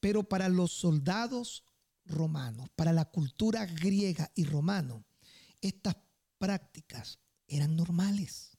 Pero 0.00 0.28
para 0.28 0.48
los 0.48 0.72
soldados 0.72 1.64
romanos, 2.04 2.68
para 2.76 2.92
la 2.92 3.06
cultura 3.06 3.66
griega 3.66 4.30
y 4.34 4.44
romano, 4.44 5.04
estas 5.60 5.96
prácticas 6.38 7.18
eran 7.46 7.76
normales. 7.76 8.49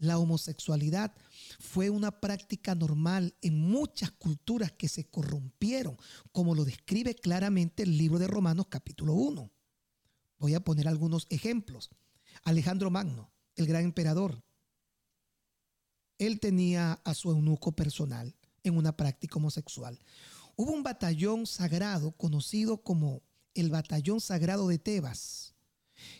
La 0.00 0.18
homosexualidad 0.18 1.14
fue 1.58 1.90
una 1.90 2.20
práctica 2.20 2.74
normal 2.74 3.34
en 3.42 3.60
muchas 3.60 4.10
culturas 4.10 4.72
que 4.72 4.88
se 4.88 5.04
corrompieron, 5.04 5.98
como 6.32 6.54
lo 6.54 6.64
describe 6.64 7.14
claramente 7.14 7.82
el 7.82 7.98
libro 7.98 8.18
de 8.18 8.26
Romanos 8.26 8.68
capítulo 8.70 9.12
1. 9.12 9.50
Voy 10.38 10.54
a 10.54 10.64
poner 10.64 10.88
algunos 10.88 11.26
ejemplos. 11.28 11.90
Alejandro 12.44 12.90
Magno, 12.90 13.30
el 13.56 13.66
gran 13.66 13.84
emperador, 13.84 14.42
él 16.16 16.40
tenía 16.40 16.94
a 17.04 17.12
su 17.12 17.30
eunuco 17.30 17.72
personal 17.72 18.34
en 18.62 18.78
una 18.78 18.96
práctica 18.96 19.36
homosexual. 19.36 20.00
Hubo 20.56 20.72
un 20.72 20.82
batallón 20.82 21.46
sagrado 21.46 22.12
conocido 22.12 22.82
como 22.82 23.20
el 23.52 23.68
Batallón 23.68 24.22
Sagrado 24.22 24.68
de 24.68 24.78
Tebas, 24.78 25.54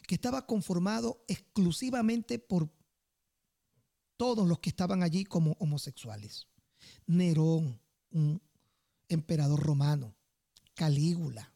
que 0.07 0.17
estaba 0.17 0.45
conformado 0.47 1.25
exclusivamente 1.29 2.39
por 2.39 2.69
todos 4.21 4.47
los 4.47 4.59
que 4.59 4.69
estaban 4.69 5.03
allí 5.03 5.25
como 5.25 5.53
homosexuales. 5.61 6.47
Nerón, 7.07 7.81
un 8.11 8.43
emperador 9.09 9.59
romano, 9.61 10.15
Calígula, 10.75 11.55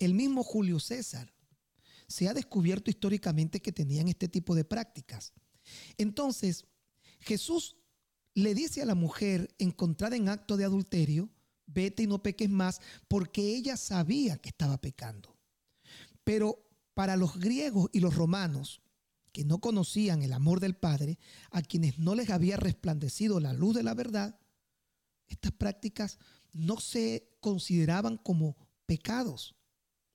el 0.00 0.14
mismo 0.14 0.42
Julio 0.42 0.80
César, 0.80 1.32
se 2.08 2.28
ha 2.28 2.34
descubierto 2.34 2.90
históricamente 2.90 3.62
que 3.62 3.70
tenían 3.70 4.08
este 4.08 4.26
tipo 4.26 4.56
de 4.56 4.64
prácticas. 4.64 5.32
Entonces, 5.98 6.66
Jesús 7.20 7.76
le 8.34 8.54
dice 8.54 8.82
a 8.82 8.86
la 8.86 8.96
mujer 8.96 9.54
encontrada 9.58 10.16
en 10.16 10.30
acto 10.30 10.56
de 10.56 10.64
adulterio, 10.64 11.30
vete 11.66 12.02
y 12.02 12.06
no 12.08 12.24
peques 12.24 12.50
más, 12.50 12.80
porque 13.06 13.54
ella 13.54 13.76
sabía 13.76 14.36
que 14.36 14.48
estaba 14.48 14.80
pecando. 14.80 15.38
Pero 16.24 16.68
para 16.92 17.16
los 17.16 17.38
griegos 17.38 17.88
y 17.92 18.00
los 18.00 18.16
romanos, 18.16 18.82
que 19.32 19.44
no 19.44 19.60
conocían 19.60 20.22
el 20.22 20.32
amor 20.32 20.60
del 20.60 20.74
Padre, 20.74 21.18
a 21.50 21.62
quienes 21.62 21.98
no 21.98 22.14
les 22.14 22.30
había 22.30 22.56
resplandecido 22.56 23.40
la 23.40 23.52
luz 23.52 23.74
de 23.74 23.82
la 23.82 23.94
verdad, 23.94 24.38
estas 25.28 25.52
prácticas 25.52 26.18
no 26.52 26.80
se 26.80 27.36
consideraban 27.40 28.16
como 28.16 28.56
pecados, 28.86 29.54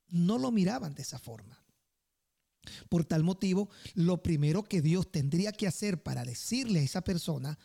no 0.08 0.38
lo 0.38 0.50
miraban 0.50 0.94
de 0.94 1.02
esa 1.02 1.18
forma. 1.18 1.64
Por 2.88 3.04
tal 3.04 3.22
motivo, 3.22 3.70
lo 3.94 4.22
primero 4.22 4.64
que 4.64 4.82
Dios 4.82 5.10
tendría 5.10 5.52
que 5.52 5.66
hacer 5.66 6.02
para 6.02 6.24
decirle 6.24 6.80
a 6.80 6.82
esa 6.82 7.02
persona 7.02 7.58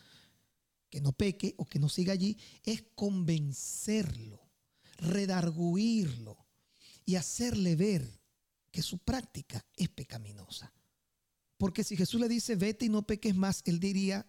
que 0.89 1.01
no 1.01 1.13
peque 1.13 1.55
o 1.57 1.65
que 1.65 1.79
no 1.79 1.89
siga 1.89 2.13
allí 2.13 2.37
es 2.63 2.83
convencerlo, 2.95 4.51
redarguirlo 4.97 6.37
y 7.05 7.15
hacerle 7.15 7.75
ver 7.75 8.21
que 8.71 8.81
su 8.81 8.99
práctica 8.99 9.65
es 9.75 9.89
pecaminosa. 9.89 10.73
Porque 11.61 11.83
si 11.83 11.95
Jesús 11.95 12.19
le 12.19 12.27
dice, 12.27 12.55
vete 12.55 12.87
y 12.87 12.89
no 12.89 13.05
peques 13.05 13.35
más, 13.35 13.61
él 13.65 13.79
diría, 13.79 14.25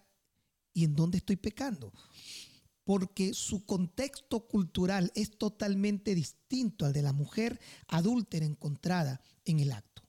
¿y 0.71 0.83
en 0.83 0.95
dónde 0.95 1.17
estoy 1.17 1.35
pecando? 1.35 1.91
Porque 2.83 3.33
su 3.33 3.65
contexto 3.65 4.47
cultural 4.47 5.11
es 5.15 5.35
totalmente 5.39 6.13
distinto 6.13 6.85
al 6.85 6.93
de 6.93 7.01
la 7.01 7.11
mujer 7.11 7.59
adúltera 7.87 8.45
encontrada 8.45 9.19
en 9.45 9.59
el 9.61 9.71
acto. 9.71 10.03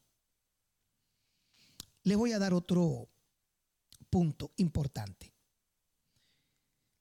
Le 2.02 2.14
voy 2.14 2.32
a 2.32 2.38
dar 2.38 2.52
otro 2.52 3.08
punto 4.10 4.52
importante. 4.58 5.32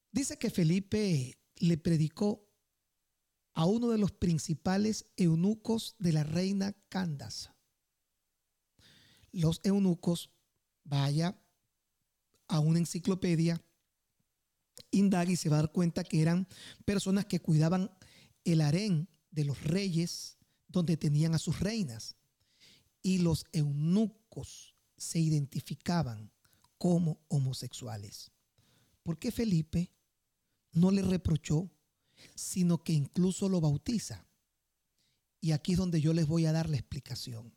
Dice 0.09 0.38
que 0.38 0.49
Felipe 0.49 1.38
le 1.57 1.77
predicó 1.77 2.47
a 3.55 3.65
uno 3.65 3.89
de 3.89 3.97
los 3.97 4.13
principales 4.13 5.05
eunucos 5.17 5.97
de 5.99 6.13
la 6.13 6.23
reina 6.23 6.73
Candace. 6.88 7.52
Los 9.34 9.60
eunucos, 9.63 10.30
vaya 10.86 11.38
a 12.48 12.60
una 12.60 12.80
enciclopedia, 12.80 13.62
indague 14.91 15.34
y 15.34 15.36
se 15.36 15.50
va 15.50 15.58
a 15.58 15.62
dar 15.63 15.72
cuenta 15.72 16.04
que 16.04 16.22
eran 16.22 16.48
personas 16.86 17.26
que 17.26 17.41
cuidaban 17.41 17.91
el 18.46 18.62
harén 18.62 19.10
de 19.32 19.43
los 19.43 19.62
reyes 19.63 20.38
donde 20.67 20.98
tenían 20.98 21.34
a 21.34 21.39
sus 21.39 21.60
reinas. 21.60 22.15
Y 23.02 23.17
los 23.17 23.46
eunucos 23.52 24.76
se 24.98 25.19
identificaban 25.19 26.32
como 26.78 27.19
homosexuales. 27.28 28.32
¿Por 29.02 29.19
qué 29.19 29.32
Felipe 29.32 29.91
no 30.72 30.91
le 30.91 31.02
reprochó, 31.02 31.69
sino 32.36 32.84
que 32.84 32.93
incluso 32.93 33.50
lo 33.50 33.60
bautiza? 33.60 34.26
Y 35.41 35.52
aquí 35.52 35.74
es 35.74 35.78
donde 35.78 36.00
yo 36.00 36.13
les 36.13 36.28
voy 36.28 36.46
a 36.46 36.54
dar 36.54 36.69
la 36.69 36.78
explicación 36.78 37.54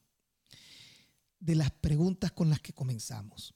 de 1.39 1.55
las 1.55 1.71
preguntas 1.71 2.33
con 2.33 2.51
las 2.51 2.61
que 2.61 2.73
comenzamos. 2.73 3.55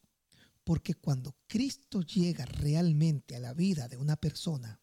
Porque 0.64 0.94
cuando 0.94 1.36
Cristo 1.46 2.02
llega 2.02 2.44
realmente 2.44 3.34
a 3.34 3.40
la 3.40 3.54
vida 3.54 3.88
de 3.88 3.96
una 3.96 4.16
persona, 4.16 4.80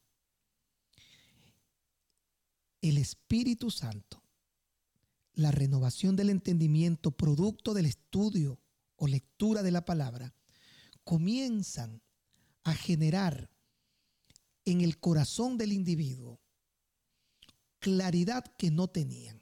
el 2.81 2.97
Espíritu 2.97 3.71
Santo, 3.71 4.23
la 5.33 5.51
renovación 5.51 6.15
del 6.15 6.29
entendimiento, 6.29 7.11
producto 7.11 7.73
del 7.73 7.85
estudio 7.85 8.59
o 8.95 9.07
lectura 9.07 9.61
de 9.61 9.71
la 9.71 9.85
palabra, 9.85 10.33
comienzan 11.03 12.01
a 12.63 12.73
generar 12.73 13.49
en 14.65 14.81
el 14.81 14.99
corazón 14.99 15.57
del 15.57 15.71
individuo 15.71 16.41
claridad 17.79 18.43
que 18.57 18.71
no 18.71 18.87
tenían. 18.87 19.41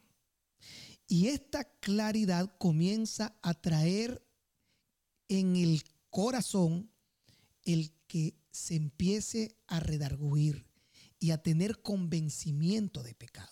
Y 1.07 1.27
esta 1.27 1.63
claridad 1.63 2.55
comienza 2.57 3.37
a 3.41 3.53
traer 3.53 4.25
en 5.27 5.55
el 5.55 5.83
corazón 6.09 6.89
el 7.63 7.91
que 8.07 8.35
se 8.51 8.75
empiece 8.75 9.57
a 9.67 9.79
redarguir 9.79 10.65
y 11.19 11.31
a 11.31 11.41
tener 11.41 11.81
convencimiento 11.81 13.03
de 13.03 13.13
pecado. 13.13 13.51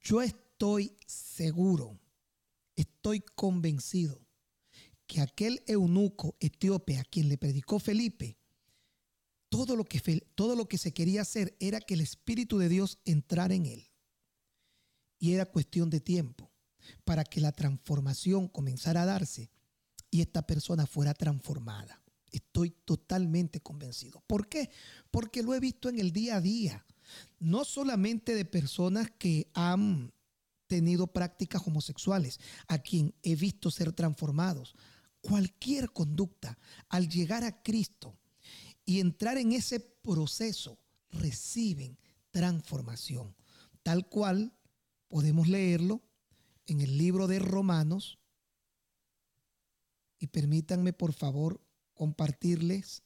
Yo 0.00 0.22
estoy 0.22 0.96
seguro, 1.06 2.00
estoy 2.74 3.20
convencido 3.20 4.20
que 5.06 5.20
aquel 5.20 5.62
eunuco 5.66 6.36
etíope 6.40 6.98
a 6.98 7.04
quien 7.04 7.28
le 7.28 7.38
predicó 7.38 7.78
Felipe, 7.78 8.38
todo 9.48 9.76
lo, 9.76 9.84
que, 9.84 10.00
todo 10.34 10.56
lo 10.56 10.66
que 10.66 10.78
se 10.78 10.94
quería 10.94 11.22
hacer 11.22 11.54
era 11.60 11.80
que 11.80 11.94
el 11.94 12.00
Espíritu 12.00 12.58
de 12.58 12.70
Dios 12.70 12.98
entrara 13.04 13.54
en 13.54 13.66
él. 13.66 13.91
Y 15.22 15.34
era 15.34 15.46
cuestión 15.46 15.88
de 15.88 16.00
tiempo 16.00 16.50
para 17.04 17.22
que 17.22 17.40
la 17.40 17.52
transformación 17.52 18.48
comenzara 18.48 19.02
a 19.02 19.06
darse 19.06 19.52
y 20.10 20.20
esta 20.20 20.44
persona 20.44 20.84
fuera 20.84 21.14
transformada. 21.14 22.02
Estoy 22.32 22.70
totalmente 22.84 23.60
convencido. 23.60 24.20
¿Por 24.26 24.48
qué? 24.48 24.68
Porque 25.12 25.44
lo 25.44 25.54
he 25.54 25.60
visto 25.60 25.88
en 25.88 26.00
el 26.00 26.10
día 26.10 26.38
a 26.38 26.40
día. 26.40 26.84
No 27.38 27.64
solamente 27.64 28.34
de 28.34 28.44
personas 28.44 29.12
que 29.16 29.48
han 29.54 30.12
tenido 30.66 31.06
prácticas 31.06 31.64
homosexuales, 31.68 32.40
a 32.66 32.80
quien 32.80 33.14
he 33.22 33.36
visto 33.36 33.70
ser 33.70 33.92
transformados. 33.92 34.74
Cualquier 35.20 35.92
conducta, 35.92 36.58
al 36.88 37.08
llegar 37.08 37.44
a 37.44 37.62
Cristo 37.62 38.18
y 38.84 38.98
entrar 38.98 39.38
en 39.38 39.52
ese 39.52 39.78
proceso, 39.78 40.80
reciben 41.12 41.96
transformación. 42.32 43.36
Tal 43.84 44.08
cual 44.08 44.52
podemos 45.12 45.46
leerlo 45.46 46.00
en 46.64 46.80
el 46.80 46.96
libro 46.96 47.26
de 47.26 47.38
Romanos. 47.38 48.18
Y 50.18 50.28
permítanme, 50.28 50.94
por 50.94 51.12
favor, 51.12 51.60
compartirles 51.92 53.02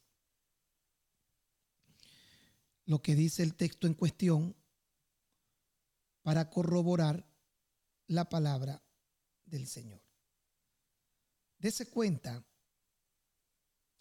lo 2.85 3.03
que 3.03 3.17
dice 3.17 3.43
el 3.43 3.57
texto 3.57 3.89
en 3.89 3.95
cuestión 3.95 4.55
para 6.23 6.49
corroborar 6.49 7.29
la 8.07 8.29
palabra 8.29 8.85
del 9.45 9.67
Señor. 9.67 10.01
Dese 11.59 11.91
cuenta 11.91 12.47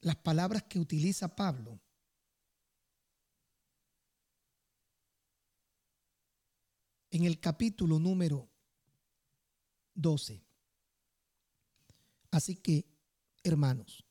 las 0.01 0.17
palabras 0.17 0.61
que 0.61 0.77
utiliza 0.77 1.35
Pablo 1.35 1.81
en 7.15 7.23
el 7.23 7.39
capítulo 7.39 7.97
número 7.97 8.49
12. 9.93 10.43
Así 12.29 12.57
que, 12.57 12.89
hermanos, 13.41 14.05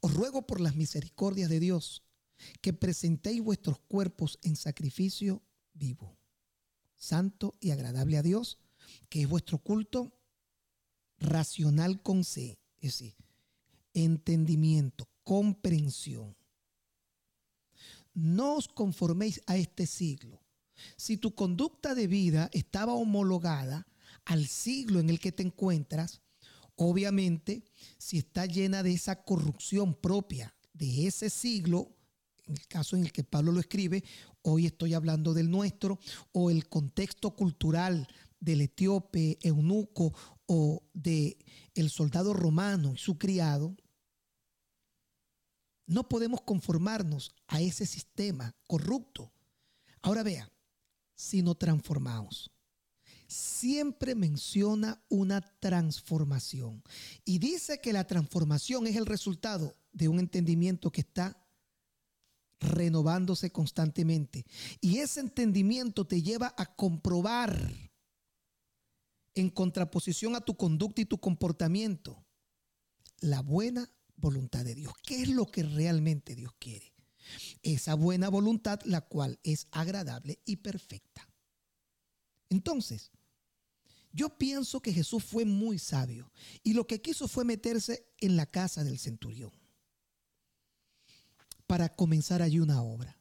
os 0.00 0.14
ruego 0.14 0.46
por 0.46 0.58
las 0.58 0.74
misericordias 0.74 1.50
de 1.50 1.60
Dios 1.60 2.02
que 2.62 2.72
presentéis 2.72 3.42
vuestros 3.42 3.78
cuerpos 3.80 4.38
en 4.40 4.56
sacrificio 4.56 5.42
vivo, 5.74 6.16
santo 6.96 7.58
y 7.60 7.72
agradable 7.72 8.16
a 8.16 8.22
Dios, 8.22 8.58
que 9.10 9.20
es 9.20 9.28
vuestro 9.28 9.58
culto 9.58 10.18
racional 11.18 12.00
con 12.00 12.24
C, 12.24 12.58
es 12.80 12.98
decir, 12.98 13.16
entendimiento, 13.92 15.10
comprensión. 15.24 16.34
No 18.14 18.56
os 18.56 18.66
conforméis 18.66 19.42
a 19.46 19.58
este 19.58 19.86
siglo. 19.86 20.42
Si 20.96 21.16
tu 21.16 21.34
conducta 21.34 21.94
de 21.94 22.06
vida 22.06 22.50
estaba 22.52 22.94
homologada 22.94 23.86
al 24.24 24.46
siglo 24.46 25.00
en 25.00 25.10
el 25.10 25.18
que 25.18 25.32
te 25.32 25.42
encuentras, 25.42 26.20
obviamente, 26.76 27.64
si 27.98 28.18
está 28.18 28.46
llena 28.46 28.82
de 28.82 28.92
esa 28.92 29.22
corrupción 29.22 29.94
propia 29.94 30.54
de 30.72 31.06
ese 31.06 31.30
siglo, 31.30 31.94
en 32.46 32.56
el 32.56 32.66
caso 32.66 32.96
en 32.96 33.02
el 33.02 33.12
que 33.12 33.22
Pablo 33.22 33.52
lo 33.52 33.60
escribe, 33.60 34.02
hoy 34.42 34.66
estoy 34.66 34.94
hablando 34.94 35.34
del 35.34 35.50
nuestro, 35.50 35.98
o 36.32 36.50
el 36.50 36.68
contexto 36.68 37.36
cultural 37.36 38.08
del 38.40 38.62
etíope 38.62 39.38
eunuco 39.42 40.14
o 40.46 40.82
de 40.94 41.38
el 41.74 41.90
soldado 41.90 42.32
romano 42.32 42.94
y 42.94 42.98
su 42.98 43.18
criado, 43.18 43.76
no 45.86 46.08
podemos 46.08 46.40
conformarnos 46.42 47.34
a 47.48 47.60
ese 47.60 47.84
sistema 47.84 48.54
corrupto. 48.66 49.32
Ahora 50.02 50.22
vea, 50.22 50.50
si 51.20 51.42
no 51.42 51.54
transformamos. 51.54 52.50
Siempre 53.28 54.14
menciona 54.14 55.04
una 55.10 55.42
transformación 55.60 56.82
y 57.26 57.38
dice 57.38 57.78
que 57.80 57.92
la 57.92 58.06
transformación 58.06 58.86
es 58.86 58.96
el 58.96 59.04
resultado 59.04 59.76
de 59.92 60.08
un 60.08 60.18
entendimiento 60.18 60.90
que 60.90 61.02
está 61.02 61.46
renovándose 62.58 63.52
constantemente. 63.52 64.46
Y 64.80 64.98
ese 64.98 65.20
entendimiento 65.20 66.06
te 66.06 66.22
lleva 66.22 66.54
a 66.56 66.74
comprobar 66.74 67.70
en 69.34 69.50
contraposición 69.50 70.34
a 70.34 70.40
tu 70.40 70.56
conducta 70.56 71.02
y 71.02 71.04
tu 71.04 71.18
comportamiento 71.18 72.24
la 73.20 73.42
buena 73.42 73.88
voluntad 74.16 74.64
de 74.64 74.74
Dios. 74.74 74.94
¿Qué 75.02 75.22
es 75.22 75.28
lo 75.28 75.46
que 75.46 75.64
realmente 75.64 76.34
Dios 76.34 76.54
quiere? 76.58 76.94
Esa 77.62 77.94
buena 77.94 78.28
voluntad, 78.28 78.80
la 78.84 79.00
cual 79.00 79.38
es 79.42 79.66
agradable 79.70 80.40
y 80.44 80.56
perfecta. 80.56 81.28
Entonces, 82.48 83.10
yo 84.12 84.36
pienso 84.38 84.80
que 84.80 84.92
Jesús 84.92 85.22
fue 85.22 85.44
muy 85.44 85.78
sabio 85.78 86.32
y 86.62 86.72
lo 86.72 86.86
que 86.86 87.00
quiso 87.00 87.28
fue 87.28 87.44
meterse 87.44 88.06
en 88.18 88.36
la 88.36 88.46
casa 88.46 88.82
del 88.82 88.98
centurión 88.98 89.52
para 91.66 91.94
comenzar 91.94 92.42
allí 92.42 92.58
una 92.58 92.82
obra. 92.82 93.16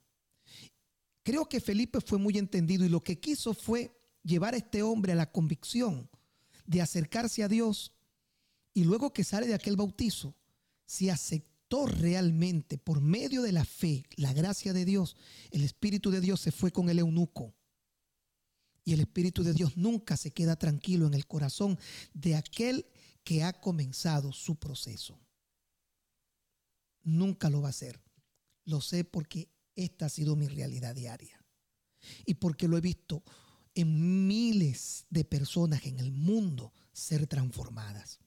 Creo 1.21 1.47
que 1.47 1.61
Felipe 1.61 2.01
fue 2.01 2.17
muy 2.17 2.39
entendido 2.39 2.85
y 2.85 2.89
lo 2.89 3.03
que 3.03 3.19
quiso 3.19 3.53
fue 3.53 3.95
llevar 4.23 4.55
a 4.55 4.57
este 4.57 4.81
hombre 4.81 5.13
a 5.13 5.15
la 5.15 5.31
convicción 5.31 6.09
de 6.65 6.81
acercarse 6.81 7.43
a 7.43 7.47
Dios 7.47 7.93
y 8.73 8.83
luego 8.83 9.13
que 9.13 9.23
sale 9.23 9.45
de 9.45 9.53
aquel 9.53 9.75
bautizo, 9.75 10.35
si 10.85 11.09
realmente 11.85 12.77
por 12.77 13.01
medio 13.01 13.41
de 13.41 13.51
la 13.51 13.63
fe 13.63 14.05
la 14.15 14.33
gracia 14.33 14.73
de 14.73 14.85
Dios, 14.85 15.15
el 15.51 15.63
Espíritu 15.63 16.11
de 16.11 16.21
Dios 16.21 16.41
se 16.41 16.51
fue 16.51 16.71
con 16.71 16.89
el 16.89 16.99
eunuco. 16.99 17.53
Y 18.83 18.93
el 18.93 19.01
Espíritu 19.01 19.43
de 19.43 19.53
Dios 19.53 19.77
nunca 19.77 20.17
se 20.17 20.31
queda 20.31 20.55
tranquilo 20.55 21.05
en 21.05 21.13
el 21.13 21.27
corazón 21.27 21.77
de 22.13 22.35
aquel 22.35 22.87
que 23.23 23.43
ha 23.43 23.53
comenzado 23.53 24.31
su 24.33 24.55
proceso. 24.55 25.19
Nunca 27.03 27.49
lo 27.49 27.61
va 27.61 27.67
a 27.67 27.69
hacer. 27.69 28.01
Lo 28.65 28.81
sé 28.81 29.03
porque 29.03 29.49
esta 29.75 30.07
ha 30.07 30.09
sido 30.09 30.35
mi 30.35 30.47
realidad 30.47 30.95
diaria. 30.95 31.45
Y 32.25 32.35
porque 32.35 32.67
lo 32.67 32.77
he 32.77 32.81
visto 32.81 33.23
en 33.75 34.27
miles 34.27 35.05
de 35.09 35.23
personas 35.23 35.85
en 35.85 35.99
el 35.99 36.11
mundo 36.11 36.73
ser 36.91 37.27
transformadas. 37.27 38.19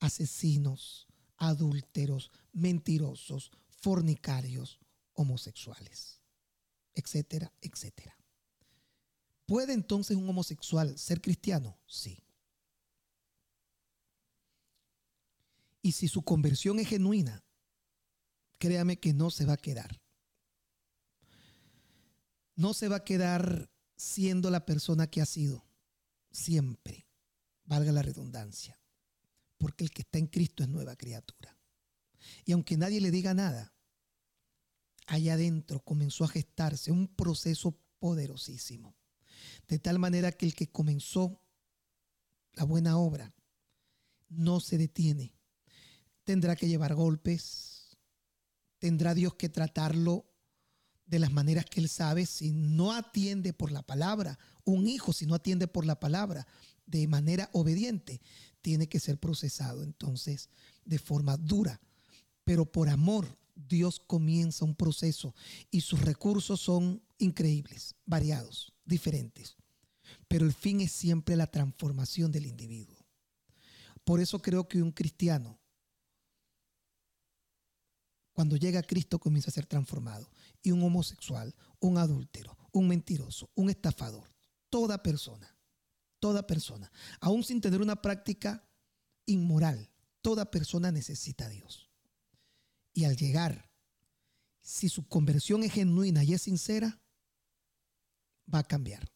Asesinos, 0.00 1.06
adúlteros, 1.42 2.30
mentirosos, 2.52 3.50
fornicarios, 3.68 4.78
homosexuales, 5.14 6.20
etcétera, 6.94 7.52
etcétera. 7.60 8.16
¿Puede 9.44 9.72
entonces 9.72 10.16
un 10.16 10.28
homosexual 10.28 10.96
ser 10.96 11.20
cristiano? 11.20 11.76
Sí. 11.86 12.22
Y 15.82 15.92
si 15.92 16.06
su 16.06 16.22
conversión 16.22 16.78
es 16.78 16.88
genuina, 16.88 17.42
créame 18.58 19.00
que 19.00 19.12
no 19.12 19.30
se 19.30 19.44
va 19.44 19.54
a 19.54 19.56
quedar. 19.56 20.00
No 22.54 22.72
se 22.72 22.86
va 22.86 22.96
a 22.96 23.04
quedar 23.04 23.68
siendo 23.96 24.48
la 24.48 24.64
persona 24.64 25.08
que 25.08 25.20
ha 25.20 25.26
sido 25.26 25.66
siempre, 26.30 27.08
valga 27.64 27.90
la 27.90 28.02
redundancia, 28.02 28.80
porque 29.62 29.84
el 29.84 29.92
que 29.92 30.02
está 30.02 30.18
en 30.18 30.26
Cristo 30.26 30.64
es 30.64 30.68
nueva 30.68 30.96
criatura. 30.96 31.56
Y 32.44 32.50
aunque 32.50 32.76
nadie 32.76 33.00
le 33.00 33.12
diga 33.12 33.32
nada, 33.32 33.72
allá 35.06 35.34
adentro 35.34 35.78
comenzó 35.84 36.24
a 36.24 36.28
gestarse 36.28 36.90
un 36.90 37.06
proceso 37.06 37.78
poderosísimo. 38.00 38.96
De 39.68 39.78
tal 39.78 40.00
manera 40.00 40.32
que 40.32 40.46
el 40.46 40.56
que 40.56 40.72
comenzó 40.72 41.40
la 42.54 42.64
buena 42.64 42.98
obra 42.98 43.36
no 44.28 44.58
se 44.58 44.78
detiene. 44.78 45.32
Tendrá 46.24 46.56
que 46.56 46.66
llevar 46.66 46.96
golpes, 46.96 47.96
tendrá 48.80 49.14
Dios 49.14 49.36
que 49.36 49.48
tratarlo 49.48 50.26
de 51.06 51.20
las 51.20 51.30
maneras 51.30 51.66
que 51.66 51.78
él 51.78 51.88
sabe 51.88 52.26
si 52.26 52.50
no 52.50 52.90
atiende 52.90 53.52
por 53.52 53.70
la 53.70 53.82
palabra. 53.82 54.40
Un 54.64 54.88
hijo, 54.88 55.12
si 55.12 55.24
no 55.24 55.36
atiende 55.36 55.68
por 55.68 55.86
la 55.86 56.00
palabra 56.00 56.48
de 56.84 57.06
manera 57.06 57.48
obediente, 57.52 58.20
tiene 58.62 58.88
que 58.88 59.00
ser 59.00 59.18
procesado 59.18 59.82
entonces 59.82 60.48
de 60.84 60.98
forma 60.98 61.36
dura. 61.36 61.80
Pero 62.44 62.64
por 62.64 62.88
amor, 62.88 63.36
Dios 63.54 64.00
comienza 64.00 64.64
un 64.64 64.74
proceso 64.74 65.34
y 65.70 65.82
sus 65.82 66.00
recursos 66.00 66.60
son 66.60 67.02
increíbles, 67.18 67.94
variados, 68.06 68.72
diferentes. 68.84 69.56
Pero 70.28 70.46
el 70.46 70.52
fin 70.52 70.80
es 70.80 70.92
siempre 70.92 71.36
la 71.36 71.46
transformación 71.46 72.32
del 72.32 72.46
individuo. 72.46 72.96
Por 74.04 74.20
eso 74.20 74.40
creo 74.40 74.66
que 74.66 74.82
un 74.82 74.90
cristiano, 74.90 75.58
cuando 78.32 78.56
llega 78.56 78.80
a 78.80 78.84
Cristo, 78.84 79.18
comienza 79.18 79.50
a 79.50 79.54
ser 79.54 79.66
transformado. 79.66 80.30
Y 80.62 80.72
un 80.72 80.82
homosexual, 80.82 81.54
un 81.80 81.98
adúltero, 81.98 82.56
un 82.72 82.88
mentiroso, 82.88 83.50
un 83.54 83.70
estafador, 83.70 84.32
toda 84.70 85.02
persona, 85.02 85.51
toda 86.22 86.46
persona, 86.46 86.92
aún 87.18 87.42
sin 87.42 87.60
tener 87.60 87.82
una 87.82 88.00
práctica 88.00 88.64
inmoral, 89.26 89.90
toda 90.20 90.52
persona 90.52 90.92
necesita 90.92 91.46
a 91.46 91.48
Dios. 91.48 91.90
Y 92.92 93.06
al 93.06 93.16
llegar, 93.16 93.68
si 94.60 94.88
su 94.88 95.08
conversión 95.08 95.64
es 95.64 95.72
genuina 95.72 96.22
y 96.22 96.34
es 96.34 96.42
sincera, 96.42 97.02
va 98.54 98.60
a 98.60 98.68
cambiar, 98.68 99.10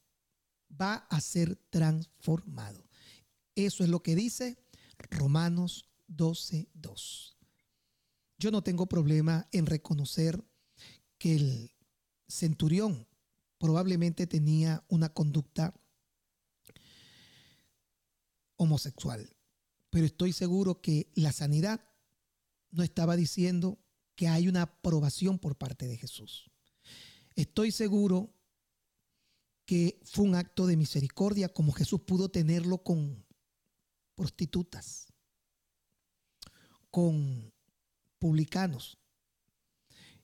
va 0.68 0.94
a 1.08 1.20
ser 1.20 1.54
transformado. 1.70 2.88
Eso 3.54 3.84
es 3.84 3.88
lo 3.88 4.02
que 4.02 4.16
dice 4.16 4.58
Romanos 4.98 5.88
12.2. 6.08 7.36
Yo 8.36 8.50
no 8.50 8.64
tengo 8.64 8.86
problema 8.86 9.46
en 9.52 9.66
reconocer 9.66 10.44
que 11.18 11.36
el 11.36 11.72
centurión 12.26 13.06
probablemente 13.58 14.26
tenía 14.26 14.84
una 14.88 15.08
conducta 15.08 15.72
homosexual, 18.56 19.36
pero 19.90 20.06
estoy 20.06 20.32
seguro 20.32 20.80
que 20.80 21.10
la 21.14 21.32
sanidad 21.32 21.80
no 22.70 22.82
estaba 22.82 23.16
diciendo 23.16 23.78
que 24.14 24.28
hay 24.28 24.48
una 24.48 24.62
aprobación 24.62 25.38
por 25.38 25.56
parte 25.56 25.86
de 25.86 25.96
Jesús. 25.96 26.50
Estoy 27.34 27.70
seguro 27.70 28.34
que 29.66 30.00
fue 30.04 30.24
un 30.24 30.34
acto 30.34 30.66
de 30.66 30.76
misericordia 30.76 31.48
como 31.52 31.72
Jesús 31.72 32.00
pudo 32.02 32.30
tenerlo 32.30 32.78
con 32.78 33.24
prostitutas, 34.14 35.12
con 36.90 37.52
publicanos. 38.18 38.98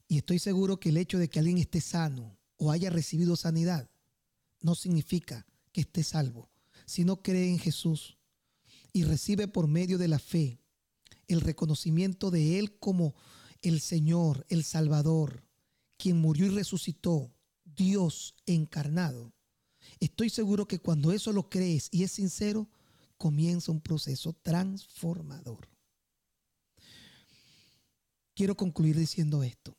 Y 0.09 0.19
estoy 0.19 0.39
seguro 0.39 0.79
que 0.79 0.91
el 0.91 0.97
hecho 0.97 1.19
de 1.19 1.29
que 1.29 1.39
alguien 1.39 1.59
esté 1.59 1.81
sano 1.81 2.39
o 2.57 2.71
haya 2.71 2.91
recibido 2.91 3.37
sanidad 3.37 3.91
no 4.61 4.75
significa 4.75 5.47
que 5.73 5.83
esté 5.83 6.03
salvo. 6.03 6.51
Si 6.87 7.05
no 7.05 7.23
cree 7.23 7.49
en 7.49 7.59
Jesús 7.59 8.19
y 8.93 9.05
recibe 9.05 9.49
por 9.49 9.69
medio 9.69 9.99
de 9.99 10.09
la 10.09 10.19
fe 10.19 10.61
el 11.29 11.41
reconocimiento 11.41 12.31
de 12.31 12.59
Él 12.59 12.79
como 12.79 13.15
el 13.63 13.81
Señor, 13.81 14.45
el 14.49 14.65
Salvador, 14.65 15.45
quien 15.97 16.21
murió 16.21 16.47
y 16.47 16.51
resucitó, 16.51 17.33
Dios 17.65 18.35
encarnado. 18.45 19.33
Estoy 20.01 20.31
seguro 20.31 20.67
que 20.67 20.81
cuando 20.81 21.13
eso 21.13 21.33
lo 21.33 21.49
crees 21.49 21.89
y 21.91 22.03
es 22.03 22.13
sincero, 22.13 22.69
comienza 23.17 23.73
un 23.73 23.81
proceso 23.81 24.33
transformador. 24.43 25.69
Quiero 28.35 28.57
concluir 28.57 28.99
diciendo 28.99 29.43
esto. 29.43 29.77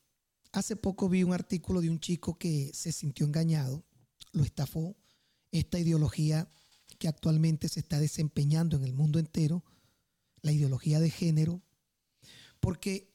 Hace 0.51 0.75
poco 0.75 1.09
vi 1.09 1.23
un 1.23 1.33
artículo 1.33 1.81
de 1.81 1.89
un 1.89 1.99
chico 1.99 2.37
que 2.37 2.71
se 2.73 2.91
sintió 2.91 3.25
engañado, 3.25 3.83
lo 4.31 4.43
estafó. 4.43 4.95
Esta 5.51 5.79
ideología 5.79 6.49
que 7.03 7.09
actualmente 7.09 7.67
se 7.67 7.81
está 7.81 7.99
desempeñando 7.99 8.77
en 8.77 8.85
el 8.85 8.93
mundo 8.93 9.19
entero 9.19 9.61
la 10.41 10.53
ideología 10.53 11.01
de 11.01 11.09
género, 11.09 11.61
porque 12.61 13.13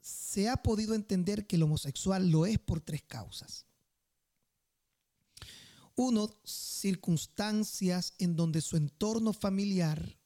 se 0.00 0.48
ha 0.48 0.56
podido 0.56 0.94
entender 0.94 1.46
que 1.46 1.56
el 1.56 1.64
homosexual 1.64 2.30
lo 2.30 2.46
es 2.46 2.58
por 2.58 2.80
tres 2.80 3.02
causas. 3.02 3.66
Uno, 5.94 6.40
circunstancias 6.42 8.14
en 8.16 8.34
donde 8.34 8.62
su 8.62 8.78
entorno 8.78 9.34
familiar 9.34 10.18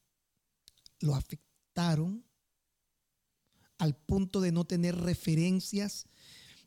lo 1.01 1.17
afectaron 1.17 2.25
al 3.79 3.97
punto 3.97 4.41
de 4.41 4.53
no 4.53 4.65
tener 4.65 4.95
referencias 4.95 6.07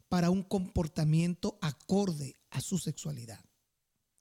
para 0.09 0.29
un 0.29 0.43
comportamiento 0.43 1.57
acorde 1.61 2.35
a 2.49 2.59
su 2.59 2.77
sexualidad. 2.77 3.39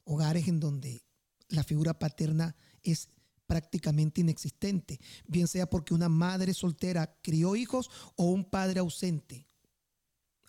Hogares 0.04 0.48
en 0.48 0.60
donde 0.60 1.04
la 1.48 1.64
figura 1.64 1.98
paterna 1.98 2.56
es 2.82 3.08
prácticamente 3.46 4.20
inexistente, 4.20 5.00
bien 5.26 5.46
sea 5.46 5.68
porque 5.68 5.94
una 5.94 6.08
madre 6.08 6.54
soltera 6.54 7.18
crió 7.22 7.54
hijos 7.54 7.90
o 8.16 8.24
un 8.24 8.44
padre 8.44 8.80
ausente 8.80 9.46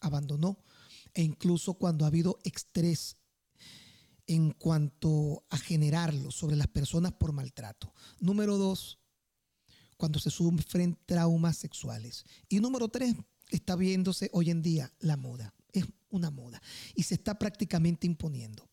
abandonó, 0.04 0.64
e 1.14 1.24
incluso 1.24 1.76
cuando 1.76 2.06
ha 2.06 2.10
habido 2.10 2.40
estrés 2.44 3.18
en 4.28 4.52
cuanto 4.52 5.46
a 5.50 5.58
generarlo 5.58 6.32
sobre 6.32 6.56
las 6.56 6.68
personas 6.68 7.14
por 7.14 7.34
maltrato. 7.34 7.94
Número 8.20 8.58
dos, 8.58 9.00
cuando 9.98 10.20
se 10.20 10.30
sufren 10.30 10.98
traumas 11.06 11.58
sexuales. 11.58 12.26
Y 12.50 12.60
número 12.60 12.90
tres, 12.90 13.16
está 13.50 13.76
viéndose 13.76 14.30
hoy 14.34 14.50
en 14.50 14.62
día 14.62 14.94
la 15.00 15.18
moda. 15.18 15.54
Es 15.72 15.86
una 16.10 16.30
moda 16.30 16.62
y 16.96 17.04
se 17.04 17.16
está 17.16 17.38
prácticamente 17.38 18.08
imponiendo. 18.08 18.70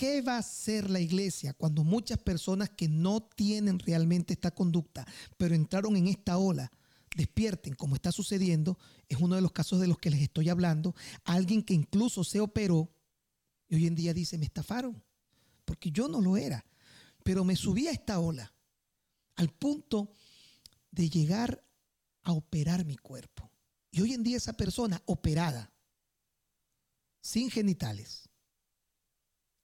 ¿Qué 0.00 0.22
va 0.22 0.36
a 0.36 0.38
hacer 0.38 0.88
la 0.88 0.98
iglesia 0.98 1.52
cuando 1.52 1.84
muchas 1.84 2.16
personas 2.16 2.70
que 2.70 2.88
no 2.88 3.20
tienen 3.20 3.78
realmente 3.78 4.32
esta 4.32 4.50
conducta, 4.50 5.06
pero 5.36 5.54
entraron 5.54 5.94
en 5.94 6.06
esta 6.08 6.38
ola, 6.38 6.72
despierten, 7.14 7.74
como 7.74 7.96
está 7.96 8.10
sucediendo? 8.10 8.78
Es 9.10 9.18
uno 9.20 9.34
de 9.34 9.42
los 9.42 9.52
casos 9.52 9.78
de 9.78 9.88
los 9.88 9.98
que 9.98 10.08
les 10.08 10.22
estoy 10.22 10.48
hablando. 10.48 10.94
Alguien 11.24 11.62
que 11.62 11.74
incluso 11.74 12.24
se 12.24 12.40
operó 12.40 12.90
y 13.68 13.74
hoy 13.74 13.86
en 13.86 13.94
día 13.94 14.14
dice, 14.14 14.38
me 14.38 14.46
estafaron, 14.46 15.04
porque 15.66 15.90
yo 15.90 16.08
no 16.08 16.22
lo 16.22 16.38
era, 16.38 16.64
pero 17.22 17.44
me 17.44 17.54
subí 17.54 17.86
a 17.86 17.92
esta 17.92 18.20
ola 18.20 18.54
al 19.36 19.50
punto 19.50 20.12
de 20.90 21.10
llegar 21.10 21.62
a 22.22 22.32
operar 22.32 22.86
mi 22.86 22.96
cuerpo. 22.96 23.52
Y 23.90 24.00
hoy 24.00 24.14
en 24.14 24.22
día 24.22 24.38
esa 24.38 24.54
persona 24.54 25.02
operada, 25.04 25.70
sin 27.20 27.50
genitales, 27.50 28.29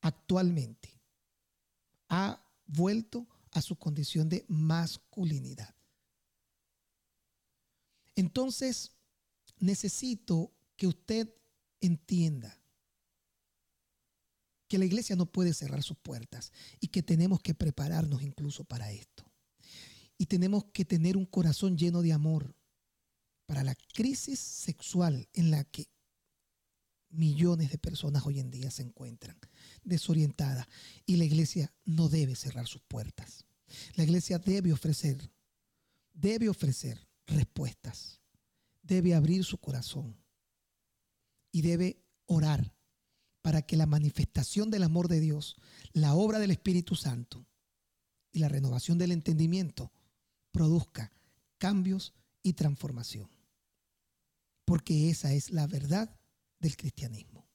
actualmente 0.01 1.01
ha 2.09 2.43
vuelto 2.67 3.27
a 3.53 3.63
su 3.63 3.77
condición 3.77 4.29
de 4.29 4.45
masculinidad. 4.49 5.75
Entonces, 8.15 8.93
necesito 9.59 10.53
que 10.77 10.87
usted 10.87 11.33
entienda 11.81 12.59
que 14.69 14.79
la 14.79 14.85
iglesia 14.85 15.17
no 15.17 15.27
puede 15.27 15.55
cerrar 15.55 15.83
sus 15.83 15.97
puertas 15.97 16.53
y 16.81 16.89
que 16.89 17.03
tenemos 17.03 17.41
que 17.41 17.55
prepararnos 17.55 18.23
incluso 18.23 18.65
para 18.65 18.91
esto. 18.91 19.25
Y 20.19 20.27
tenemos 20.27 20.65
que 20.73 20.85
tener 20.85 21.17
un 21.17 21.27
corazón 21.27 21.77
lleno 21.77 22.03
de 22.03 22.13
amor 22.13 22.57
para 23.47 23.63
la 23.63 23.77
crisis 23.95 24.41
sexual 24.41 25.29
en 25.35 25.51
la 25.51 25.65
que 25.65 25.89
millones 27.11 27.71
de 27.71 27.79
personas 27.79 28.27
hoy 28.27 28.41
en 28.41 28.51
día 28.51 28.71
se 28.71 28.83
encuentran 28.83 29.39
desorientadas 29.85 30.67
y 31.07 31.17
la 31.17 31.25
iglesia 31.25 31.73
no 31.85 32.09
debe 32.09 32.35
cerrar 32.35 32.67
sus 32.67 32.83
puertas. 32.83 33.45
La 33.95 34.05
iglesia 34.05 34.39
debe 34.39 34.73
ofrecer, 34.73 35.31
debe 36.13 36.49
ofrecer 36.49 37.07
respuestas, 37.27 38.21
debe 38.83 39.15
abrir 39.15 39.45
su 39.45 39.59
corazón 39.59 40.17
y 41.53 41.63
debe 41.63 42.05
orar 42.27 42.73
para 43.43 43.63
que 43.63 43.77
la 43.77 43.87
manifestación 43.87 44.71
del 44.71 44.83
amor 44.83 45.09
de 45.09 45.21
Dios, 45.21 45.57
la 45.93 46.15
obra 46.15 46.39
del 46.39 46.51
Espíritu 46.51 46.97
Santo 46.97 47.47
y 48.33 48.41
la 48.41 48.49
renovación 48.49 48.99
del 48.99 49.13
entendimiento 49.13 49.93
produzca 50.51 51.13
cambios 51.59 52.13
y 52.43 52.55
transformación. 52.55 53.31
Porque 54.65 55.11
esa 55.11 55.33
es 55.33 55.51
la 55.51 55.67
verdad 55.67 56.19
del 56.67 56.77
cristianismo. 56.77 57.47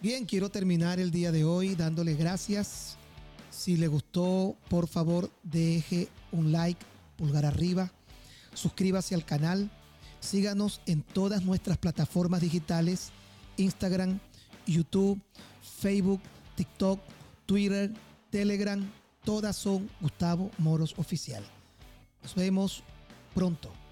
Bien, 0.00 0.24
quiero 0.24 0.50
terminar 0.50 1.00
el 1.00 1.10
día 1.10 1.32
de 1.32 1.44
hoy 1.44 1.74
dándole 1.74 2.14
gracias. 2.14 2.96
Si 3.50 3.76
le 3.76 3.88
gustó, 3.88 4.56
por 4.68 4.86
favor, 4.86 5.30
deje 5.42 6.08
un 6.30 6.52
like, 6.52 6.80
pulgar 7.16 7.44
arriba, 7.44 7.90
suscríbase 8.52 9.14
al 9.14 9.24
canal, 9.24 9.70
síganos 10.20 10.80
en 10.86 11.02
todas 11.02 11.42
nuestras 11.42 11.78
plataformas 11.78 12.40
digitales, 12.40 13.10
Instagram, 13.56 14.20
YouTube, 14.66 15.20
Facebook, 15.80 16.20
TikTok, 16.54 17.00
Twitter, 17.46 17.92
Telegram, 18.30 18.80
todas 19.24 19.56
son 19.56 19.90
Gustavo 20.00 20.50
Moros 20.58 20.94
Oficial. 20.98 21.53
Nos 22.24 22.34
vemos 22.34 22.82
pronto. 23.34 23.83